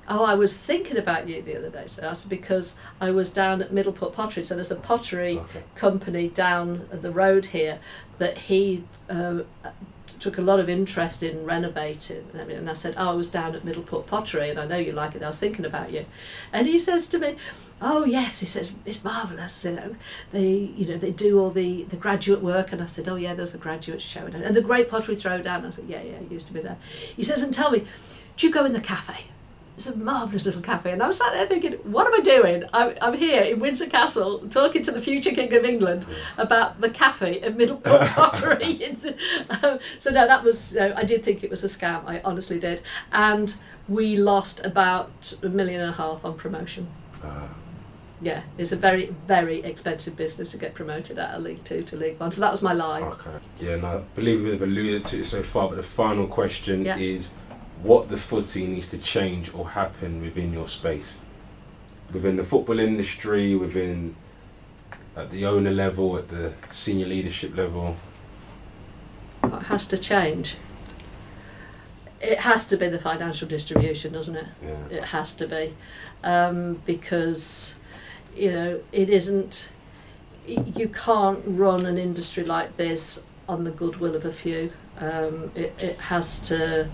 [0.07, 1.83] Oh, I was thinking about you the other day.
[1.85, 4.43] So I said because I was down at Middleport Pottery.
[4.43, 5.63] So there's a pottery Okay.
[5.75, 7.79] company down the road here
[8.17, 9.45] that he um,
[10.19, 12.25] took a lot of interest in renovating.
[12.33, 15.15] And I said, "Oh, I was down at Middleport Pottery, and I know you like
[15.15, 15.23] it.
[15.23, 16.05] I was thinking about you."
[16.51, 17.35] And he says to me,
[17.81, 19.65] "Oh yes," he says, "It's marvelous.
[19.65, 19.95] You know,
[20.31, 23.33] they you know they do all the the graduate work." And I said, "Oh yeah,
[23.33, 26.31] there's the graduates showing it, and the Great Pottery Throwdown." I said, "Yeah, yeah, it
[26.31, 26.77] used to be there."
[27.15, 27.85] He says, "And tell me,
[28.37, 29.25] do you go in the cafe?"
[29.77, 30.91] It's a marvellous little cafe.
[30.91, 32.63] And I was sat there thinking, what am I doing?
[32.71, 36.05] I'm, I'm here in Windsor Castle talking to the future King of England
[36.37, 38.79] about the cafe at Middleport Pottery.
[39.63, 42.05] Um, so, no, that was, uh, I did think it was a scam.
[42.05, 42.81] I honestly did.
[43.11, 43.55] And
[43.87, 46.87] we lost about a million and a half on promotion.
[48.21, 51.95] Yeah, it's a very, very expensive business to get promoted out of League Two to
[51.97, 52.29] League One.
[52.31, 53.01] So that was my lie.
[53.01, 53.31] Okay.
[53.59, 56.97] Yeah, no, I believe we've alluded to it so far, but the final question Yeah.
[56.97, 57.29] is
[57.81, 61.17] what the footie needs to change or happen within your space.
[62.13, 64.15] Within the football industry, within
[65.15, 67.97] at the owner level, at the senior leadership level.
[69.41, 70.55] What has to change?
[72.21, 74.45] It has to be the financial distribution, doesn't it?
[74.63, 74.97] Yeah.
[74.99, 75.73] It has to be,
[76.23, 77.75] um, because
[78.35, 79.71] you know it isn't.
[80.47, 84.71] You can't run an industry like this on the goodwill of a few.
[84.97, 86.89] Um, it, it has to.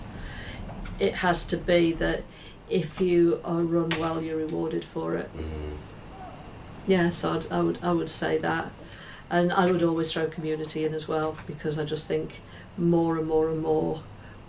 [0.98, 2.24] It has to be that
[2.68, 5.30] if you are run well, you're rewarded for it.
[6.86, 8.70] Yeah, so I'd, I would I would say that,
[9.30, 12.40] and I would always throw community in as well because I just think
[12.76, 14.02] more and more and more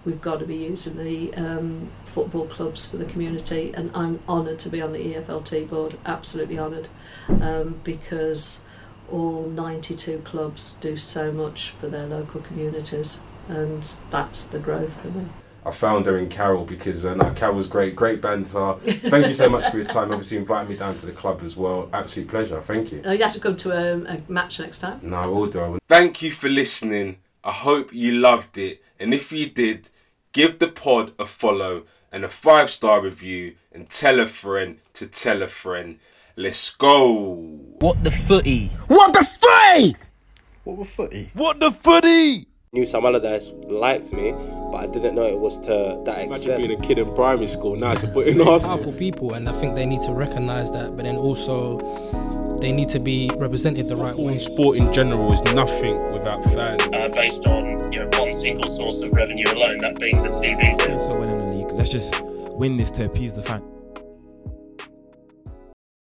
[0.10, 4.60] we've got to be using the um, football clubs for the community, and I'm honoured
[4.60, 5.97] to be on the EFLT board.
[6.05, 6.88] Absolutely honoured,
[7.28, 8.66] um, because
[9.12, 15.10] all 92 clubs do so much for their local communities, and that's the growth for
[15.10, 15.26] me.
[15.64, 18.76] I found her in Carol because uh, no, Carol's great, great banter.
[18.82, 20.10] Thank you so much for your time.
[20.12, 21.89] Obviously, inviting me down to the club as well.
[21.93, 22.62] Absolute pleasure.
[22.62, 23.01] Thank you.
[23.05, 25.01] Oh, you have to come to a, a match next time.
[25.03, 25.60] No, I will do.
[25.60, 25.80] I will.
[25.88, 27.18] Thank you for listening.
[27.43, 28.82] I hope you loved it.
[28.99, 29.89] And if you did,
[30.34, 35.08] give the pod a follow and a five star review and tell a friend to
[35.08, 36.00] tell a friend.
[36.36, 37.34] Let's go.
[37.80, 38.72] What the footie?
[38.88, 39.96] What the footie?
[40.64, 41.30] What the footie?
[41.34, 42.46] What the footie?
[42.72, 44.32] Knew Sam Allardyce liked me,
[44.72, 46.28] but I didn't know it was to that extent.
[46.28, 46.58] Imagine extent.
[46.60, 47.76] being a kid in primary school.
[47.76, 48.78] Now it's a foot in Arsenal.
[48.78, 50.96] Powerful people, and I think they need to recognize that.
[50.96, 51.80] But then also,
[52.62, 54.38] they need to be represented the right way.
[54.38, 56.84] Sport in general is nothing without fans.
[56.94, 61.72] uh, based on you know one single source of revenue alone, that being the TV.
[61.78, 63.79] Let's just win this to appease the fan.